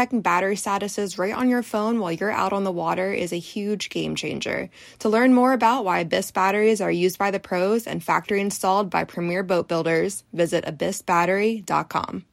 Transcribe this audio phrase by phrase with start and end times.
[0.00, 3.38] checking battery statuses right on your phone while you're out on the water is a
[3.38, 4.70] huge game changer.
[5.00, 8.88] To learn more about why Abyss batteries are used by the pros and factory installed
[8.88, 12.24] by premier boat builders, visit abyssbattery.com.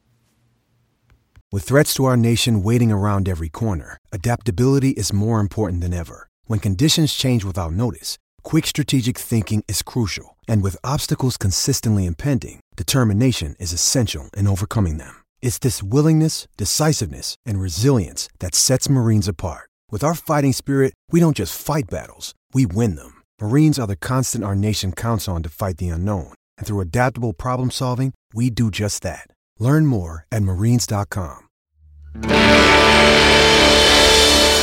[1.52, 6.26] With threats to our nation waiting around every corner, adaptability is more important than ever.
[6.46, 12.60] When conditions change without notice, quick strategic thinking is crucial, and with obstacles consistently impending,
[12.76, 15.14] determination is essential in overcoming them.
[15.40, 19.68] It's this willingness, decisiveness, and resilience that sets Marines apart.
[19.90, 23.22] With our fighting spirit, we don't just fight battles, we win them.
[23.40, 26.34] Marines are the constant our nation counts on to fight the unknown.
[26.56, 29.26] And through adaptable problem solving, we do just that.
[29.58, 31.48] Learn more at marines.com.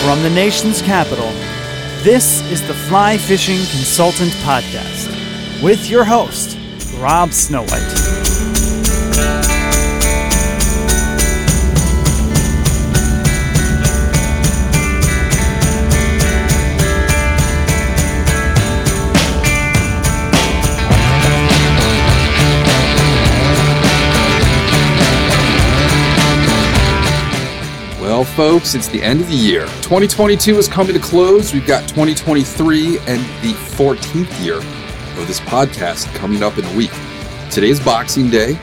[0.05, 1.29] From the nation's capital,
[2.03, 5.11] this is the Fly Fishing Consultant Podcast
[5.63, 6.57] with your host,
[6.99, 8.24] Rob Snowhite.
[28.25, 29.65] Folks, it's the end of the year.
[29.83, 31.53] 2022 is coming to close.
[31.53, 36.91] We've got 2023 and the 14th year of this podcast coming up in a week.
[37.51, 38.59] Today's Boxing Day,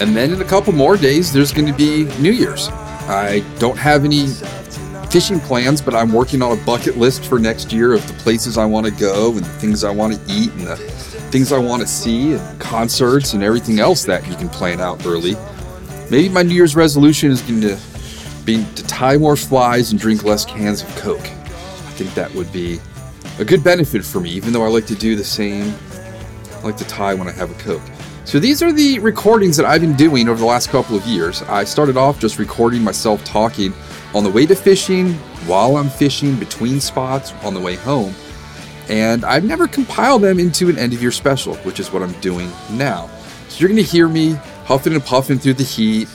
[0.00, 2.68] and then in a couple more days, there's going to be New Year's.
[3.06, 4.26] I don't have any
[5.10, 8.58] fishing plans, but I'm working on a bucket list for next year of the places
[8.58, 11.58] I want to go and the things I want to eat and the things I
[11.58, 15.36] want to see and concerts and everything else that you can plan out early.
[16.10, 17.78] Maybe my New Year's resolution is going to
[18.44, 21.20] be to tie more flies and drink less cans of Coke.
[21.20, 22.80] I think that would be
[23.38, 25.74] a good benefit for me, even though I like to do the same.
[26.52, 27.82] I like to tie when I have a Coke.
[28.24, 31.42] So these are the recordings that I've been doing over the last couple of years.
[31.42, 33.72] I started off just recording myself talking
[34.14, 35.12] on the way to fishing,
[35.46, 38.14] while I'm fishing, between spots, on the way home.
[38.88, 42.18] And I've never compiled them into an end of year special, which is what I'm
[42.20, 43.10] doing now.
[43.48, 44.32] So you're going to hear me
[44.64, 46.08] huffing and puffing through the heat,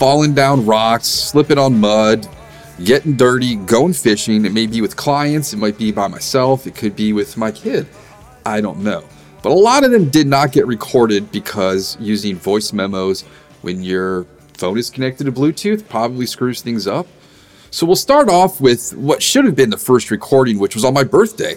[0.00, 2.26] falling down rocks, slipping on mud,
[2.82, 4.46] getting dirty, going fishing.
[4.46, 7.50] It may be with clients, it might be by myself, it could be with my
[7.52, 7.86] kid.
[8.46, 9.04] I don't know.
[9.42, 13.24] But a lot of them did not get recorded because using voice memos
[13.60, 14.24] when your
[14.54, 17.06] phone is connected to Bluetooth probably screws things up.
[17.70, 20.94] So we'll start off with what should have been the first recording, which was on
[20.94, 21.56] my birthday.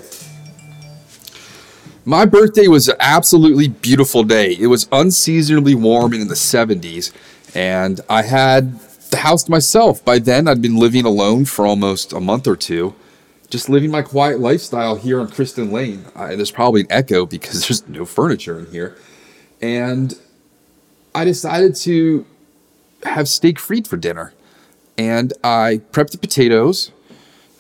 [2.04, 4.58] My birthday was an absolutely beautiful day.
[4.60, 7.14] It was unseasonably warm and in the 70s,
[7.54, 8.80] and I had
[9.12, 10.04] the house to myself.
[10.04, 12.96] By then, I'd been living alone for almost a month or two,
[13.50, 16.06] just living my quiet lifestyle here on Kristen Lane.
[16.16, 18.98] I, there's probably an echo because there's no furniture in here.
[19.62, 20.18] And
[21.14, 22.26] I decided to
[23.04, 24.34] have steak frites for dinner.
[24.98, 26.92] And I prepped the potatoes,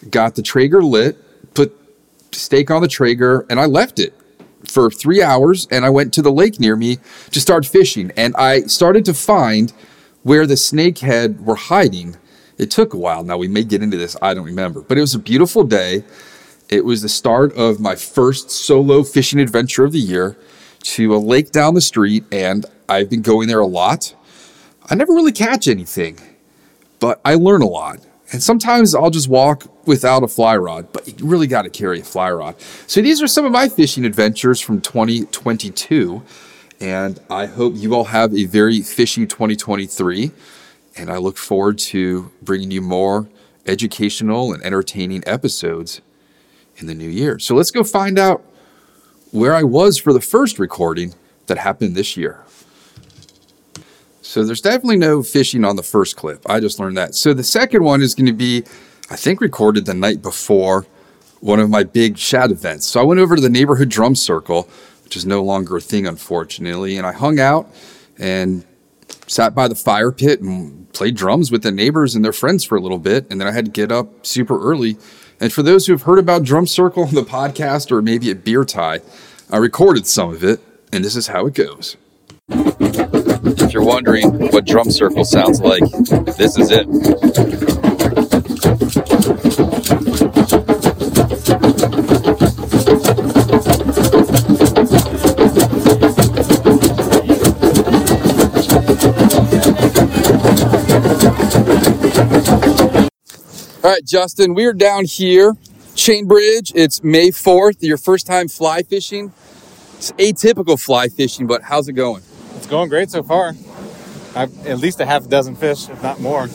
[0.09, 1.17] got the Traeger lit,
[1.53, 1.75] put
[2.31, 4.13] steak on the Traeger, and I left it
[4.73, 6.97] for three hours and I went to the lake near me
[7.31, 8.11] to start fishing.
[8.17, 9.71] And I started to find
[10.23, 12.17] where the snakehead were hiding.
[12.57, 13.23] It took a while.
[13.23, 14.81] Now we may get into this, I don't remember.
[14.81, 16.03] But it was a beautiful day.
[16.69, 20.37] It was the start of my first solo fishing adventure of the year
[20.83, 24.15] to a lake down the street, and I've been going there a lot.
[24.89, 26.19] I never really catch anything,
[26.99, 27.99] but I learn a lot.
[28.33, 31.99] And sometimes I'll just walk without a fly rod, but you really got to carry
[31.99, 32.59] a fly rod.
[32.87, 36.23] So these are some of my fishing adventures from 2022.
[36.81, 40.31] And I hope you all have a very fishy 2023.
[40.97, 43.29] And I look forward to bringing you more
[43.67, 46.01] educational and entertaining episodes
[46.77, 47.37] in the new year.
[47.37, 48.43] So let's go find out
[49.31, 51.13] where I was for the first recording
[51.45, 52.43] that happened this year.
[54.23, 56.49] So there's definitely no fishing on the first clip.
[56.49, 57.13] I just learned that.
[57.13, 58.63] So the second one is going to be,
[59.09, 60.85] I think, recorded the night before
[61.41, 62.87] one of my big shad events.
[62.87, 64.69] So I went over to the neighborhood drum circle,
[65.03, 67.69] which is no longer a thing, unfortunately, and I hung out
[68.17, 68.65] and
[69.27, 72.77] sat by the fire pit and played drums with the neighbors and their friends for
[72.77, 73.27] a little bit.
[73.29, 74.97] And then I had to get up super early.
[75.41, 78.45] And for those who have heard about Drum Circle on the podcast or maybe at
[78.45, 79.01] Beer Tie,
[79.49, 80.61] I recorded some of it,
[80.93, 81.97] and this is how it goes.
[82.49, 85.81] If you're wondering what drum circle sounds like,
[86.37, 86.85] this is it.
[103.83, 105.53] All right, Justin, we're down here,
[105.95, 106.71] Chain Bridge.
[106.75, 109.31] It's May 4th, your first time fly fishing.
[109.97, 112.23] It's atypical fly fishing, but how's it going?
[112.63, 113.55] It's going great so far.
[114.37, 116.47] I've at least a half dozen fish, if not more.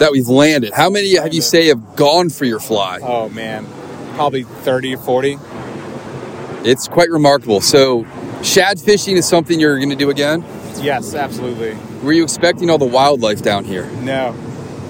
[0.00, 0.72] That we've landed.
[0.72, 2.98] How many have you say have gone for your fly?
[3.00, 3.64] Oh man,
[4.16, 5.38] probably 30, or 40.
[6.64, 7.60] It's quite remarkable.
[7.60, 8.04] So,
[8.42, 10.44] shad fishing is something you're going to do again?
[10.82, 11.76] Yes, absolutely.
[12.02, 13.88] Were you expecting all the wildlife down here?
[14.02, 14.32] No,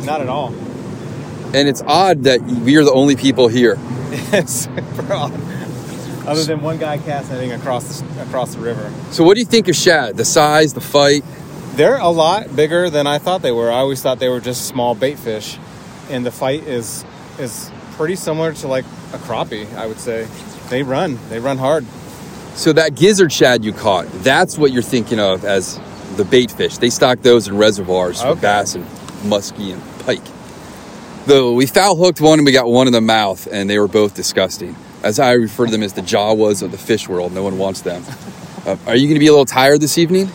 [0.05, 0.49] not at all.
[1.55, 3.77] And it's odd that we are the only people here.
[4.33, 4.67] It's
[5.11, 5.33] odd.
[6.27, 8.91] Other than one guy casting across the, across the river.
[9.11, 10.17] So, what do you think of shad?
[10.17, 11.23] The size, the fight?
[11.75, 13.71] They're a lot bigger than I thought they were.
[13.71, 15.59] I always thought they were just small bait fish,
[16.09, 17.05] and the fight is
[17.39, 19.73] is pretty similar to like a crappie.
[19.77, 20.27] I would say
[20.71, 21.19] they run.
[21.29, 21.85] They run hard.
[22.55, 25.81] So, that gizzard shad you caught, that's what you're thinking of as
[26.17, 26.79] the bait fish.
[26.79, 28.41] They stock those in reservoirs for Okay.
[28.41, 28.85] bass and
[29.25, 30.23] muskie and pike.
[31.27, 33.89] Though we foul hooked one and we got one in the mouth, and they were
[33.89, 34.77] both disgusting.
[35.05, 37.83] As I refer to them as the Jawas of the fish world, no one wants
[37.83, 38.03] them.
[38.65, 40.31] Uh, are you going to be a little tired this evening?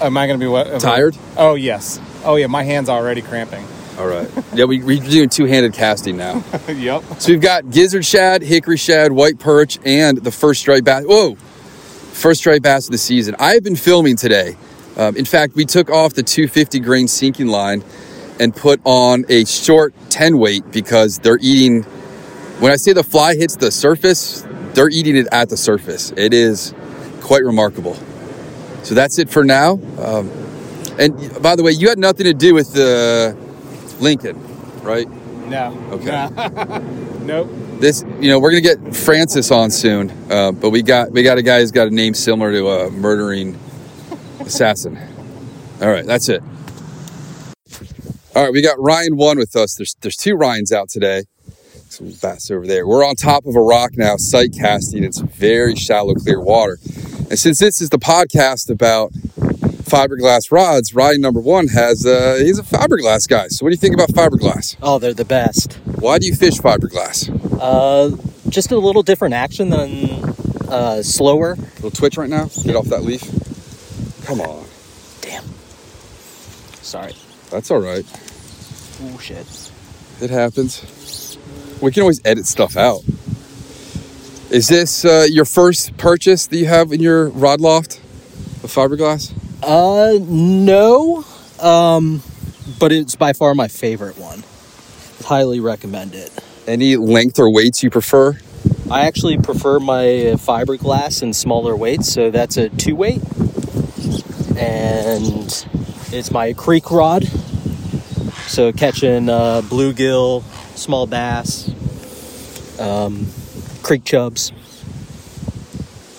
[0.00, 0.80] Am I going to be what?
[0.80, 1.14] Tired?
[1.36, 2.00] Oh yes.
[2.24, 2.46] Oh yeah.
[2.46, 3.66] My hands already cramping.
[3.98, 4.30] All right.
[4.54, 6.42] Yeah, we, we're doing two handed casting now.
[6.68, 7.02] yep.
[7.18, 11.04] So we've got gizzard shad, hickory shad, white perch, and the first striped bass.
[11.06, 11.34] Whoa!
[11.34, 13.36] First striped bass of the season.
[13.38, 14.56] I have been filming today.
[14.96, 17.84] Um, in fact, we took off the 250 grain sinking line
[18.38, 21.84] and put on a short 10 weight because they're eating.
[22.60, 26.12] When I say the fly hits the surface, they're eating it at the surface.
[26.16, 26.74] It is
[27.22, 27.94] quite remarkable.
[28.82, 29.80] So that's it for now.
[29.98, 30.30] Um,
[30.98, 33.34] and by the way, you had nothing to do with the
[33.98, 34.38] Lincoln,
[34.82, 35.08] right?
[35.48, 35.76] No.
[35.92, 36.28] Okay.
[37.24, 37.48] nope.
[37.80, 41.38] this you know we're gonna get francis on soon uh, but we got we got
[41.38, 43.58] a guy who's got a name similar to a murdering
[44.40, 44.96] assassin
[45.82, 46.42] all right that's it
[48.36, 51.24] all right we got ryan one with us there's there's two ryans out today
[51.92, 55.74] some bass over there we're on top of a rock now sight casting it's very
[55.74, 56.78] shallow clear water
[57.28, 62.58] and since this is the podcast about fiberglass rods ryan number one has uh he's
[62.58, 65.74] a fiberglass guy so what do you think about fiberglass Oh, they're the best.
[65.98, 67.28] why do you fish fiberglass
[67.60, 68.16] Uh,
[68.48, 70.08] just a little different action than
[70.68, 71.52] uh, slower.
[71.52, 73.22] A little twitch right now get off that leaf
[74.24, 74.64] come on
[75.22, 75.44] Damn.
[76.82, 77.14] Sorry.
[77.50, 78.04] That's all right.
[79.02, 79.46] Oh shit.
[80.20, 80.80] It happens.
[81.80, 83.02] We can always edit stuff out.
[84.50, 88.00] Is this uh, your first purchase that you have in your rod loft
[88.64, 89.32] of fiberglass?
[89.62, 91.24] Uh, no.
[91.60, 92.22] Um,
[92.78, 94.42] but it's by far my favorite one.
[95.24, 96.32] Highly recommend it.
[96.66, 98.38] Any length or weights you prefer?
[98.90, 103.22] I actually prefer my fiberglass in smaller weights, so that's a two weight.
[104.56, 105.66] And
[106.12, 107.24] it's my creek rod.
[108.48, 110.42] So catching uh, bluegill,
[110.76, 111.69] small bass,
[112.80, 113.26] um,
[113.82, 114.52] creek chubs.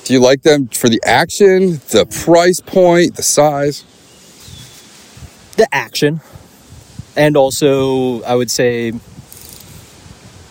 [0.06, 3.84] Do you like them for the action, the price point, the size?
[5.58, 6.22] the action
[7.18, 8.94] and also i would say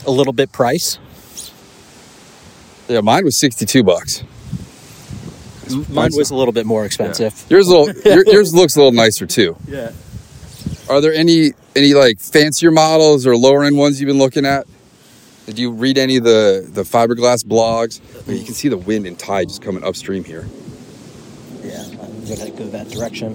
[0.07, 0.99] a little bit price
[2.87, 4.23] Yeah, mine was 62 bucks.
[5.89, 8.93] mine was a little bit more expensive Yours a little your, yours looks a little
[8.93, 9.57] nicer too.
[9.67, 9.91] yeah
[10.89, 14.67] Are there any any like fancier models or lower end ones you've been looking at?
[15.51, 18.01] Did you read any of the the fiberglass blogs?
[18.25, 20.47] I mean, you can see the wind and tide just coming upstream here.
[21.65, 23.35] yeah i'm gonna go that direction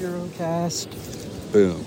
[0.00, 0.88] Eurocast.
[1.52, 1.84] Boom.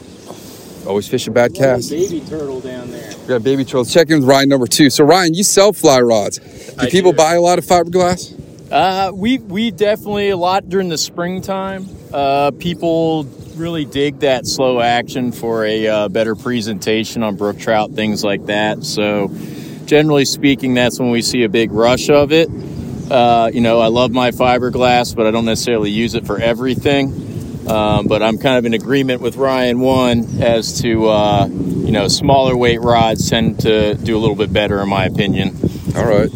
[0.88, 1.90] Always fish a bad cast.
[1.90, 3.12] baby turtle down there.
[3.24, 3.94] We got baby turtles.
[3.94, 4.90] Check in with Ryan number two.
[4.90, 6.38] So Ryan, you sell fly rods.
[6.38, 7.18] Do I people do.
[7.18, 8.32] buy a lot of fiberglass?
[8.72, 11.90] Uh, we we definitely a lot during the springtime.
[12.14, 17.92] Uh, people really dig that slow action for a uh, better presentation on brook trout,
[17.92, 18.84] things like that.
[18.84, 19.30] So,
[19.86, 22.50] generally speaking, that's when we see a big rush of it.
[23.10, 27.68] Uh, you know, I love my fiberglass, but I don't necessarily use it for everything.
[27.68, 32.08] Um, but I'm kind of in agreement with Ryan one as to uh, you know
[32.08, 35.58] smaller weight rods tend to do a little bit better in my opinion.
[35.96, 36.30] All right.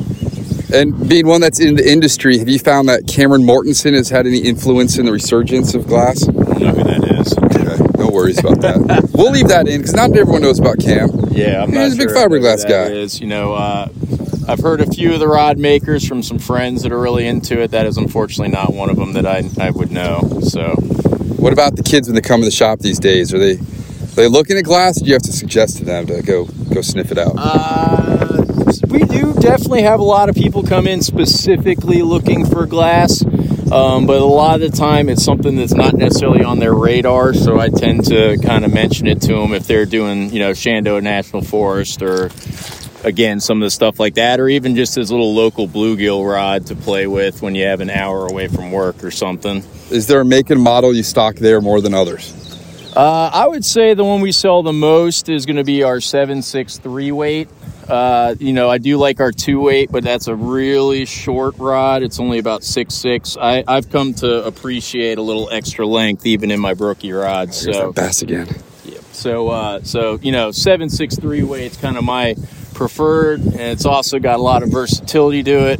[0.71, 4.27] And being one that's in the industry, have you found that Cameron Mortenson has had
[4.27, 6.27] any influence in the resurgence of glass?
[6.27, 7.35] I don't know who that is.
[7.37, 7.63] Okay,
[7.97, 9.09] no worries about that.
[9.13, 11.09] we'll leave that in because not everyone knows about Cam.
[11.31, 12.91] Yeah, I'm He's not a big sure fiberglass guy.
[12.91, 13.87] Is you know, uh,
[14.47, 17.61] I've heard a few of the rod makers from some friends that are really into
[17.61, 17.71] it.
[17.71, 20.39] That is unfortunately not one of them that I, I would know.
[20.41, 20.75] So,
[21.37, 23.33] What about the kids when they come to the shop these days?
[23.33, 24.97] Are they are they looking at glass?
[24.97, 27.33] Or do you have to suggest to them to go go sniff it out?
[27.37, 28.45] uh,
[28.87, 33.23] we do definitely have a lot of people come in specifically looking for glass.
[33.71, 37.35] Um, but a lot of the time, it's something that's not necessarily on their radar.
[37.35, 40.53] So I tend to kind of mention it to them if they're doing, you know,
[40.53, 42.31] Shenandoah National Forest or
[43.03, 46.65] again some of the stuff like that, or even just this little local bluegill rod
[46.67, 49.63] to play with when you have an hour away from work or something.
[49.91, 52.33] Is there a make and model you stock there more than others?
[52.95, 56.01] Uh, I would say the one we sell the most is going to be our
[56.01, 57.47] 763 weight.
[57.89, 62.03] Uh, you know, I do like our two weight, but that's a really short rod.
[62.03, 63.35] It's only about six six.
[63.35, 67.57] I, I've come to appreciate a little extra length even in my brookie rods.
[67.57, 68.47] So bass again.
[68.85, 68.99] Yeah.
[69.11, 72.35] so, uh, so you know, seven six three weight's kind of my
[72.73, 75.79] preferred, and it's also got a lot of versatility to it.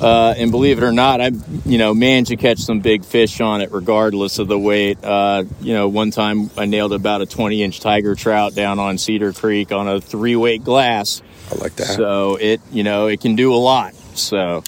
[0.00, 1.30] Uh, and believe it or not, I
[1.66, 5.04] you know managed to catch some big fish on it, regardless of the weight.
[5.04, 8.96] Uh, you know, one time I nailed about a twenty inch tiger trout down on
[8.96, 11.20] Cedar Creek on a three weight glass.
[11.50, 11.88] I like that.
[11.88, 13.94] So it you know it can do a lot.
[14.14, 14.62] So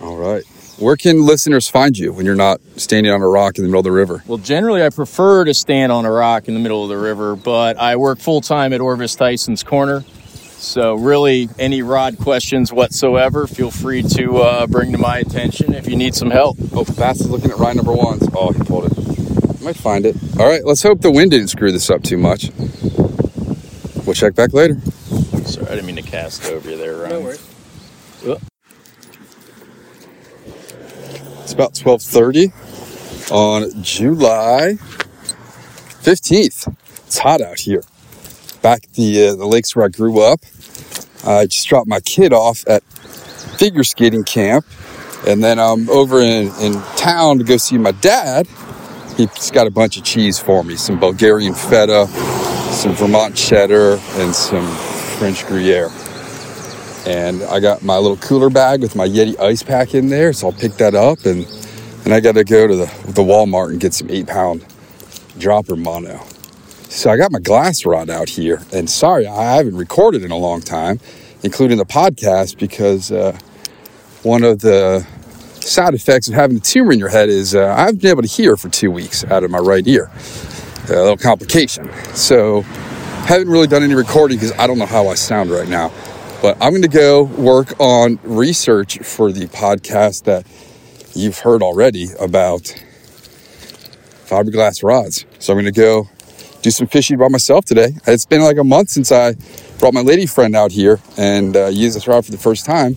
[0.00, 0.44] All right.
[0.78, 3.78] Where can listeners find you when you're not standing on a rock in the middle
[3.80, 4.24] of the river?
[4.26, 7.36] Well, generally, I prefer to stand on a rock in the middle of the river,
[7.36, 10.02] but I work full time at Orvis Tysons Corner.
[10.58, 15.86] So, really, any rod questions whatsoever, feel free to uh, bring to my attention if
[15.86, 16.56] you need some help.
[16.72, 18.18] Oh, Bass is looking at ride number one.
[18.34, 19.60] Oh, he pulled it.
[19.62, 20.16] Might find it.
[20.40, 22.50] All right, let's hope the wind didn't screw this up too much.
[24.14, 24.78] We'll check back later.
[25.44, 27.10] Sorry, I didn't mean to cast over you there, Ron.
[27.10, 27.48] No worries.
[31.42, 32.52] It's about 12:30
[33.32, 34.78] on July
[36.04, 36.76] 15th.
[37.06, 37.82] It's hot out here.
[38.62, 40.42] Back at the uh, the lakes where I grew up.
[41.26, 42.84] I just dropped my kid off at
[43.58, 44.64] figure skating camp,
[45.26, 48.46] and then I'm over in, in town to go see my dad.
[49.16, 52.06] He's got a bunch of cheese for me: some Bulgarian feta,
[52.74, 54.66] some Vermont cheddar, and some
[55.18, 55.90] French Gruyere.
[57.06, 60.48] And I got my little cooler bag with my Yeti ice pack in there, so
[60.48, 61.46] I'll pick that up and
[62.04, 64.64] and I got to go to the the Walmart and get some eight pound
[65.38, 66.20] dropper mono.
[66.88, 70.36] So I got my glass rod out here, and sorry I haven't recorded in a
[70.36, 71.00] long time,
[71.42, 73.36] including the podcast, because uh,
[74.22, 75.06] one of the
[75.60, 78.28] side effects of having a tumor in your head is uh, I've been able to
[78.28, 80.10] hear for two weeks out of my right ear,
[80.88, 81.90] a little complication.
[82.14, 85.90] So haven't really done any recording because I don't know how I sound right now.
[86.42, 90.46] But I'm going to go work on research for the podcast that
[91.14, 92.62] you've heard already about
[94.26, 95.24] fiberglass rods.
[95.38, 96.08] So I'm going to go
[96.60, 97.94] do some fishing by myself today.
[98.06, 99.36] It's been like a month since I
[99.78, 102.96] brought my lady friend out here and uh, used this rod for the first time.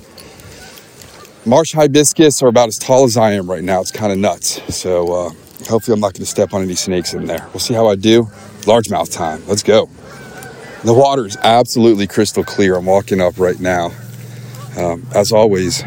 [1.46, 3.79] Marsh hibiscus are about as tall as I am right now.
[3.79, 4.75] It's kind of nuts.
[4.75, 5.32] So uh,
[5.65, 7.45] hopefully I'm not going to step on any snakes in there.
[7.53, 8.23] We'll see how I do.
[8.61, 9.41] Largemouth time.
[9.47, 9.89] Let's go.
[10.83, 12.75] The water is absolutely crystal clear.
[12.75, 13.91] I'm walking up right now.
[14.77, 15.83] Um, as always,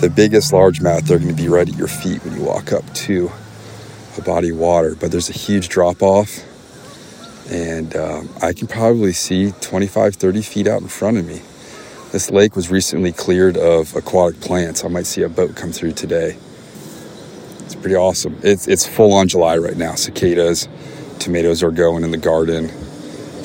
[0.00, 2.84] the biggest largemouth, they're going to be right at your feet when you walk up
[2.94, 3.30] to
[4.16, 4.94] a body of water.
[4.94, 6.40] But there's a huge drop off,
[7.50, 11.42] and um, I can probably see 25, 30 feet out in front of me.
[12.12, 14.84] This lake was recently cleared of aquatic plants.
[14.84, 16.38] I might see a boat come through today.
[17.70, 18.36] It's pretty awesome.
[18.42, 19.94] It's, it's full on July right now.
[19.94, 20.66] Cicadas,
[21.20, 22.68] tomatoes are going in the garden,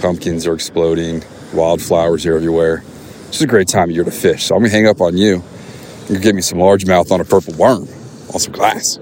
[0.01, 2.83] pumpkins are exploding, wildflowers are everywhere.
[3.27, 4.45] It's a great time of year to fish.
[4.45, 5.43] So I'm gonna hang up on you.
[6.09, 7.83] You give me some largemouth on a purple worm
[8.33, 8.97] on some glass.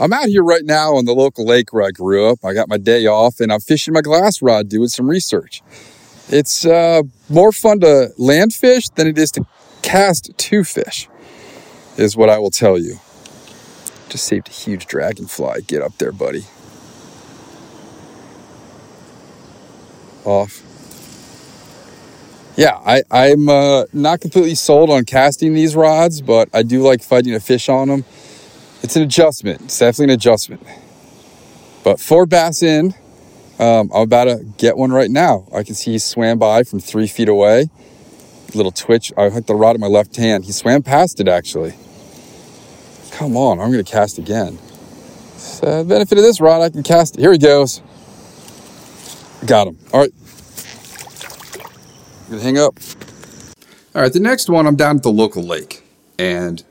[0.00, 2.46] I'm out here right now on the local lake where I grew up.
[2.46, 5.62] I got my day off and I'm fishing my glass rod doing some research.
[6.30, 9.44] It's uh, more fun to land fish than it is to
[9.82, 11.10] cast to fish,
[11.98, 13.00] is what I will tell you.
[14.08, 15.62] Just saved a huge dragonfly.
[15.62, 16.44] Get up there, buddy.
[20.24, 20.62] Off.
[22.56, 27.02] Yeah, I, I'm uh, not completely sold on casting these rods, but I do like
[27.02, 28.04] fighting a fish on them.
[28.82, 29.62] It's an adjustment.
[29.62, 30.66] It's definitely an adjustment.
[31.84, 32.94] But four bass in,
[33.58, 35.46] um, I'm about to get one right now.
[35.54, 37.68] I can see he swam by from three feet away.
[38.54, 39.12] Little twitch.
[39.16, 40.44] I had the rod in my left hand.
[40.44, 41.74] He swam past it actually.
[43.16, 44.58] Come on, I'm gonna cast again.
[45.38, 47.20] So, benefit of this rod, I can cast it.
[47.22, 47.80] Here he goes.
[49.46, 49.78] Got him.
[49.94, 50.12] All right.
[52.20, 52.78] I'm gonna hang up.
[53.94, 55.82] All right, the next one, I'm down at the local lake,
[56.18, 56.62] and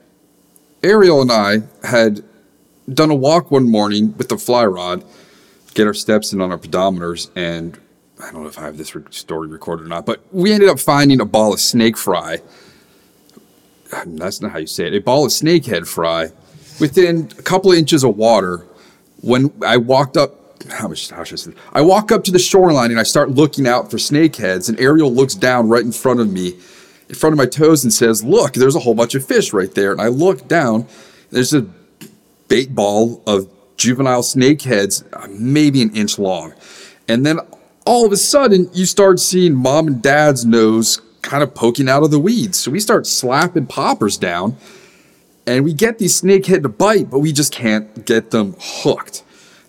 [0.84, 2.24] Ariel and I had
[2.94, 5.04] done a walk one morning with the fly rod,
[5.74, 7.80] get our steps in on our pedometers, and
[8.24, 10.80] I don't know if I have this story recorded or not, but we ended up
[10.80, 12.44] finding a ball of snake fry.
[14.06, 14.94] That's not how you say it.
[14.94, 16.32] A ball of snakehead fry
[16.80, 18.66] within a couple of inches of water.
[19.22, 21.10] When I walked up, how much?
[21.10, 21.52] How should I say?
[21.74, 24.70] I walk up to the shoreline and I start looking out for snakeheads.
[24.70, 26.54] And Ariel looks down right in front of me,
[27.10, 29.74] in front of my toes, and says, "Look, there's a whole bunch of fish right
[29.74, 30.88] there." And I look down.
[31.32, 31.66] There's a
[32.48, 36.54] bait ball of juvenile snakeheads, uh, maybe an inch long.
[37.08, 37.40] And then
[37.86, 42.04] all of a sudden, you start seeing mom and dad's nose kind of poking out
[42.04, 42.60] of the weeds.
[42.60, 44.56] So we start slapping poppers down,
[45.46, 49.24] and we get these snakehead to bite, but we just can't get them hooked.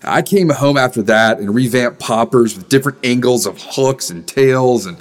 [0.04, 4.86] I came home after that and revamped poppers with different angles of hooks and tails
[4.86, 4.98] and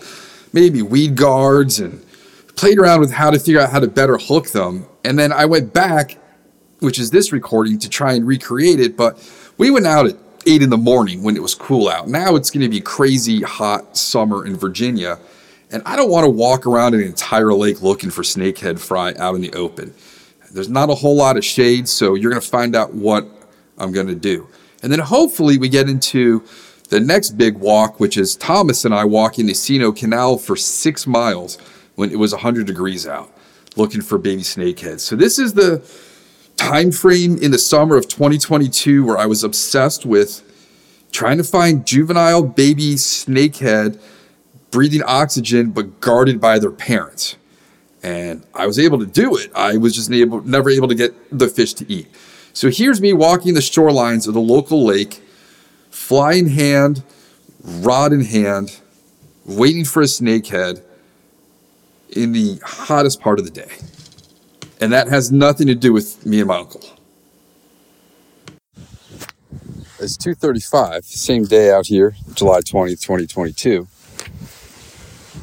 [0.52, 2.04] maybe weed guards and
[2.56, 4.88] played around with how to figure out how to better hook them.
[5.04, 6.18] And then I went back
[6.80, 8.98] which is this recording, to try and recreate it.
[8.98, 9.18] But
[9.58, 12.08] we went out at eight in the morning when it was cool out.
[12.08, 15.18] Now it's going to be crazy hot summer in Virginia.
[15.76, 19.36] And I don't want to walk around an entire lake looking for snakehead fry out
[19.36, 19.94] in the open.
[20.50, 23.28] There's not a whole lot of shade, so you're going to find out what
[23.78, 24.48] I'm going to do.
[24.82, 26.46] And then hopefully we get into
[26.88, 31.06] the next big walk, which is Thomas and I walking the C&O Canal for six
[31.06, 31.58] miles
[31.96, 33.30] when it was 100 degrees out,
[33.76, 35.02] looking for baby snakeheads.
[35.02, 35.86] So this is the
[36.56, 40.42] time frame in the summer of 2022 where I was obsessed with
[41.12, 44.00] trying to find juvenile baby snakehead
[44.72, 47.38] breathing oxygen but guarded by their parents.
[48.04, 49.52] And I was able to do it.
[49.56, 52.08] I was just able, never able to get the fish to eat.
[52.54, 55.22] So here's me walking the shorelines of the local lake,
[55.90, 57.04] fly in hand,
[57.64, 58.80] rod in hand,
[59.46, 60.82] waiting for a snakehead
[62.10, 63.72] in the hottest part of the day.
[64.80, 66.82] And that has nothing to do with me and my uncle.
[70.00, 73.88] It's 2:35, same day out here, July 20th, 2022.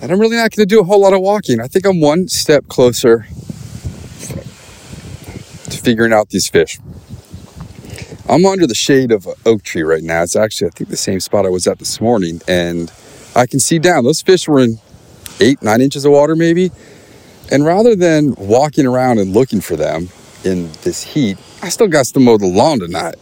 [0.02, 1.61] And I'm really not going to do a whole lot of walking.
[1.61, 3.25] I think I'm one step closer
[5.64, 6.80] to figuring out these fish.
[8.28, 10.25] I'm under the shade of an oak tree right now.
[10.25, 12.41] It's actually, I think, the same spot I was at this morning.
[12.49, 12.93] And
[13.36, 14.02] I can see down.
[14.02, 14.80] Those fish were in
[15.38, 16.73] eight, nine inches of water, maybe.
[17.52, 20.08] And rather than walking around and looking for them
[20.45, 23.17] in this heat, I still got to mow the lawn tonight.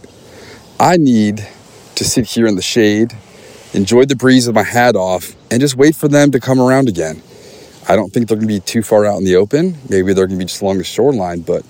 [0.78, 1.46] I need
[1.96, 3.14] to sit here in the shade,
[3.74, 6.88] enjoy the breeze with my hat off, and just wait for them to come around
[6.88, 7.22] again.
[7.88, 9.78] I don't think they're going to be too far out in the open.
[9.88, 11.64] Maybe they're going to be just along the shoreline, but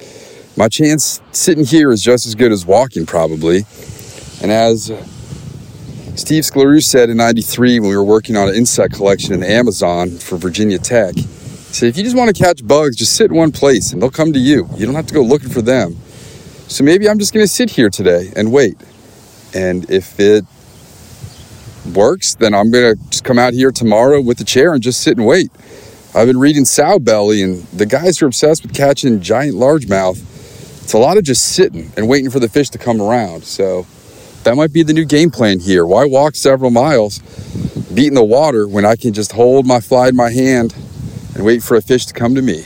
[0.57, 3.65] my chance sitting here is just as good as walking, probably.
[4.43, 4.87] And as
[6.17, 9.51] Steve Sclarus said in 93 when we were working on an insect collection in the
[9.51, 13.31] Amazon for Virginia Tech, he said, if you just want to catch bugs, just sit
[13.31, 14.69] in one place and they'll come to you.
[14.77, 15.97] You don't have to go looking for them.
[16.67, 18.77] So maybe I'm just going to sit here today and wait.
[19.55, 20.45] And if it
[21.87, 25.01] works, then I'm going to just come out here tomorrow with a chair and just
[25.01, 25.51] sit and wait.
[26.15, 30.21] I've been reading Sow Belly, and the guys are obsessed with catching giant largemouth.
[30.83, 33.45] It's a lot of just sitting and waiting for the fish to come around.
[33.45, 33.87] So
[34.43, 35.87] that might be the new game plan here.
[35.87, 37.21] Why walk several miles
[37.95, 40.75] beating the water when I can just hold my fly in my hand
[41.35, 42.63] and wait for a fish to come to me?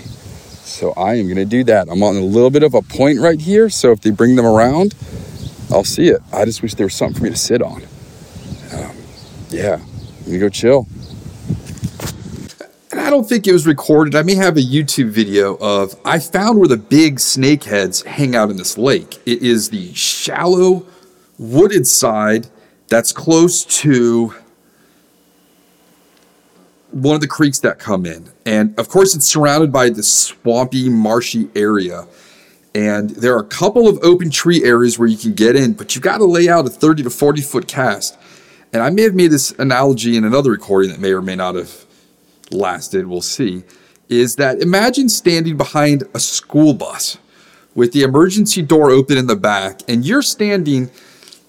[0.62, 1.88] So I am going to do that.
[1.90, 3.68] I'm on a little bit of a point right here.
[3.68, 4.94] So if they bring them around,
[5.70, 6.22] I'll see it.
[6.32, 7.82] I just wish there was something for me to sit on.
[9.54, 9.80] Yeah,
[10.24, 10.88] to go chill.
[12.90, 14.16] And I don't think it was recorded.
[14.16, 18.50] I may have a YouTube video of I found where the big snakeheads hang out
[18.50, 19.20] in this lake.
[19.26, 20.84] It is the shallow,
[21.38, 22.48] wooded side
[22.88, 24.34] that's close to
[26.90, 28.28] one of the creeks that come in.
[28.44, 32.08] And of course, it's surrounded by this swampy, marshy area.
[32.74, 35.94] And there are a couple of open tree areas where you can get in, but
[35.94, 38.18] you've got to lay out a 30 to 40 foot cast.
[38.74, 41.54] And I may have made this analogy in another recording that may or may not
[41.54, 41.86] have
[42.50, 43.62] lasted, we'll see,
[44.08, 47.16] is that imagine standing behind a school bus
[47.76, 50.90] with the emergency door open in the back, and you're standing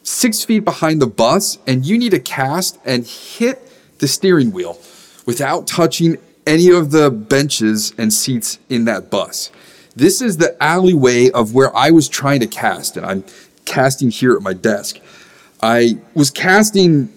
[0.03, 3.59] six feet behind the bus, and you need to cast and hit
[3.97, 4.77] the steering wheel
[5.25, 9.49] without touching any of the benches and seats in that bus.
[9.95, 13.23] This is the alleyway of where I was trying to cast, and I'm
[13.65, 14.99] casting here at my desk.
[15.63, 17.11] I was casting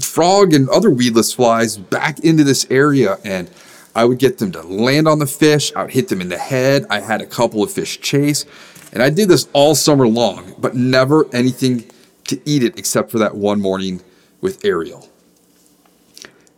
[0.00, 3.50] frog and other weedless flies back into this area and
[3.94, 5.72] I would get them to land on the fish.
[5.74, 6.86] I would hit them in the head.
[6.90, 8.46] I had a couple of fish chase.
[8.92, 11.84] And I did this all summer long, but never anything
[12.24, 14.02] to eat it except for that one morning
[14.40, 15.08] with Ariel.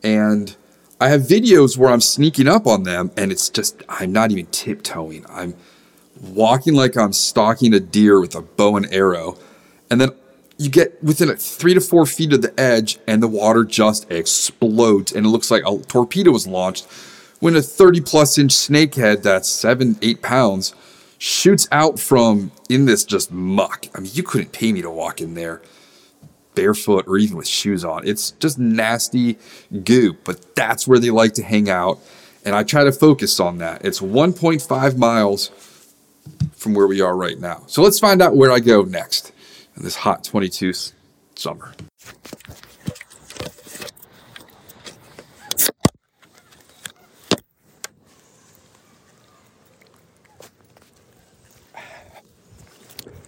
[0.03, 0.55] And
[1.01, 4.47] I have videos where I'm sneaking up on them and it's just, I'm not even
[4.47, 5.25] tiptoeing.
[5.29, 5.55] I'm
[6.21, 9.39] walking like I'm stalking a deer with a bow and arrow.
[9.91, 10.11] And then
[10.59, 15.13] you get within three to four feet of the edge, and the water just explodes,
[15.13, 16.87] and it looks like a torpedo was launched
[17.41, 20.75] when a 30 plus inch snakehead that's seven, eight pounds
[21.19, 23.87] shoots out from in this just muck.
[23.95, 25.61] I mean, you couldn't pay me to walk in there
[26.55, 28.07] barefoot or even with shoes on.
[28.07, 29.39] It's just nasty
[29.85, 31.99] goo, but that's where they like to hang out.
[32.45, 33.85] And I try to focus on that.
[33.85, 35.51] It's 1.5 miles
[36.53, 37.63] from where we are right now.
[37.67, 39.32] So let's find out where I go next
[39.77, 40.73] this hot 22
[41.35, 41.73] summer.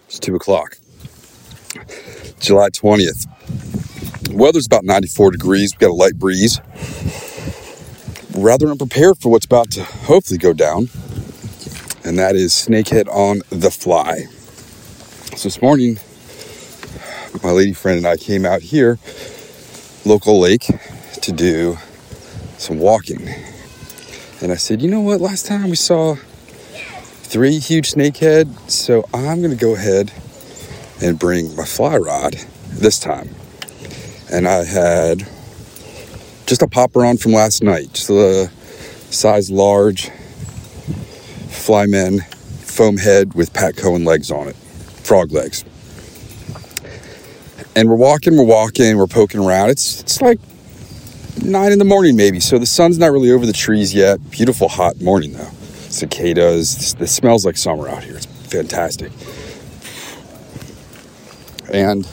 [0.06, 0.76] It's two o'clock,
[2.40, 3.26] July 20th.
[4.32, 5.72] Weather's about 94 degrees.
[5.72, 6.60] We've got a light breeze.
[8.36, 10.88] Rather unprepared for what's about to hopefully go down,
[12.04, 14.24] and that is snakehead on the fly.
[15.36, 15.98] So this morning,
[17.42, 18.98] my lady friend and I came out here,
[20.04, 20.66] local lake,
[21.22, 21.76] to do
[22.58, 23.28] some walking.
[24.40, 25.20] And I said, you know what?
[25.20, 30.12] Last time we saw three huge snakehead, so I'm gonna go ahead
[31.02, 32.36] and bring my fly rod
[32.68, 33.28] this time.
[34.30, 35.26] And I had
[36.46, 38.48] just a popper on from last night, just a
[39.10, 40.10] size large
[41.48, 45.64] flymen foam head with Pat Cohen legs on it, frog legs.
[47.76, 49.70] And we're walking, we're walking, we're poking around.
[49.70, 50.38] It's it's like
[51.42, 54.30] nine in the morning maybe, so the sun's not really over the trees yet.
[54.30, 55.50] Beautiful hot morning though.
[55.88, 56.94] Cicadas.
[56.94, 58.16] This smells like summer out here.
[58.16, 59.10] It's fantastic.
[61.72, 62.08] And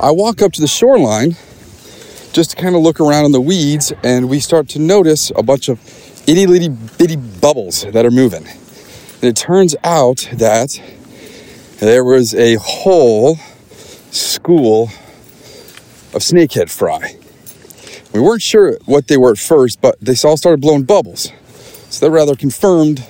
[0.00, 1.36] I walk up to the shoreline
[2.32, 5.42] just to kind of look around in the weeds, and we start to notice a
[5.42, 5.78] bunch of
[6.28, 8.44] itty bitty bitty bubbles that are moving.
[8.46, 10.80] And it turns out that
[11.78, 13.38] there was a whole
[14.14, 14.84] school
[16.12, 17.16] of snakehead fry.
[18.12, 21.32] We weren't sure what they were at first, but they all started blowing bubbles.
[21.90, 23.00] So that rather confirmed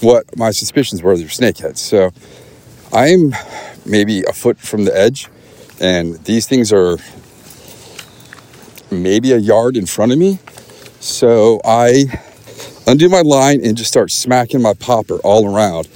[0.00, 1.78] what my suspicions were they were snakeheads.
[1.78, 2.10] So
[2.92, 3.34] I'm
[3.86, 5.28] maybe a foot from the edge,
[5.80, 6.98] and these things are
[8.90, 10.38] maybe a yard in front of me.
[11.00, 12.04] So I
[12.86, 15.88] undo my line and just start smacking my popper all around.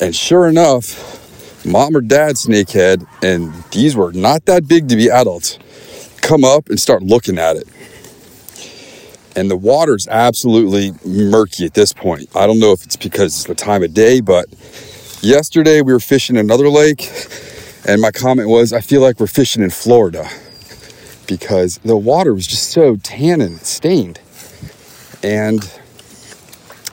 [0.00, 1.19] And sure enough,
[1.64, 5.58] mom or dad snakehead, and these were not that big to be adults,
[6.20, 7.68] come up and start looking at it.
[9.36, 12.28] And the water's absolutely murky at this point.
[12.34, 14.46] I don't know if it's because it's the time of day, but
[15.22, 17.10] yesterday we were fishing another lake,
[17.86, 20.28] and my comment was, I feel like we're fishing in Florida
[21.26, 24.18] because the water was just so tannin stained.
[25.22, 25.62] And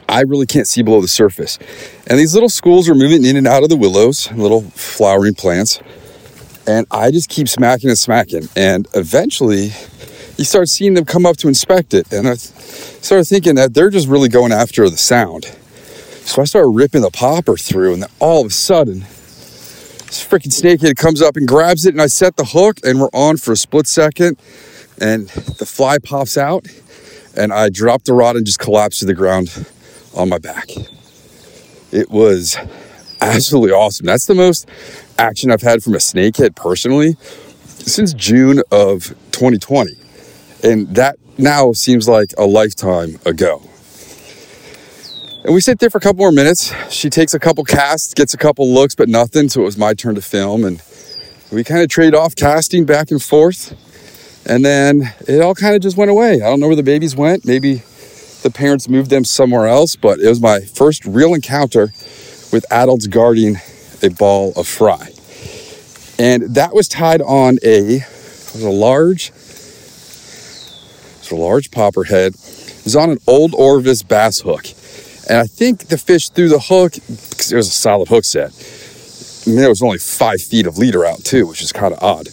[0.09, 1.59] I really can't see below the surface.
[2.07, 5.79] And these little schools are moving in and out of the willows, little flowering plants.
[6.65, 8.47] And I just keep smacking and smacking.
[8.55, 9.71] And eventually,
[10.37, 12.11] you start seeing them come up to inspect it.
[12.11, 15.45] And I started thinking that they're just really going after the sound.
[16.27, 20.51] So I started ripping the popper through, and then all of a sudden, this freaking
[20.51, 23.53] snakehead comes up and grabs it, and I set the hook, and we're on for
[23.53, 24.37] a split second,
[24.99, 26.67] and the fly pops out,
[27.37, 29.67] and I drop the rod and just collapse to the ground
[30.17, 30.69] on my back.
[31.91, 32.57] It was
[33.21, 34.05] absolutely awesome.
[34.05, 34.67] That's the most
[35.17, 37.15] action I've had from a snakehead personally
[37.65, 39.93] since June of 2020.
[40.63, 43.61] And that now seems like a lifetime ago.
[45.43, 46.73] And we sit there for a couple more minutes.
[46.91, 49.47] She takes a couple casts, gets a couple looks, but nothing.
[49.47, 50.65] So it was my turn to film.
[50.65, 50.81] And
[51.51, 53.73] we kind of trade off casting back and forth.
[54.45, 56.35] And then it all kind of just went away.
[56.35, 57.45] I don't know where the babies went.
[57.45, 57.83] Maybe
[58.43, 61.93] the parents moved them somewhere else, but it was my first real encounter
[62.51, 63.57] with adults guarding
[64.01, 65.11] a ball of fry.
[66.19, 67.99] And that was tied on a,
[68.53, 69.33] was a large, it
[71.19, 72.33] was a large popper head.
[72.33, 74.65] It was on an old Orvis bass hook.
[75.29, 78.51] And I think the fish threw the hook because it was a solid hook set.
[79.45, 82.01] I mean, there was only five feet of leader out too, which is kind of
[82.01, 82.27] odd.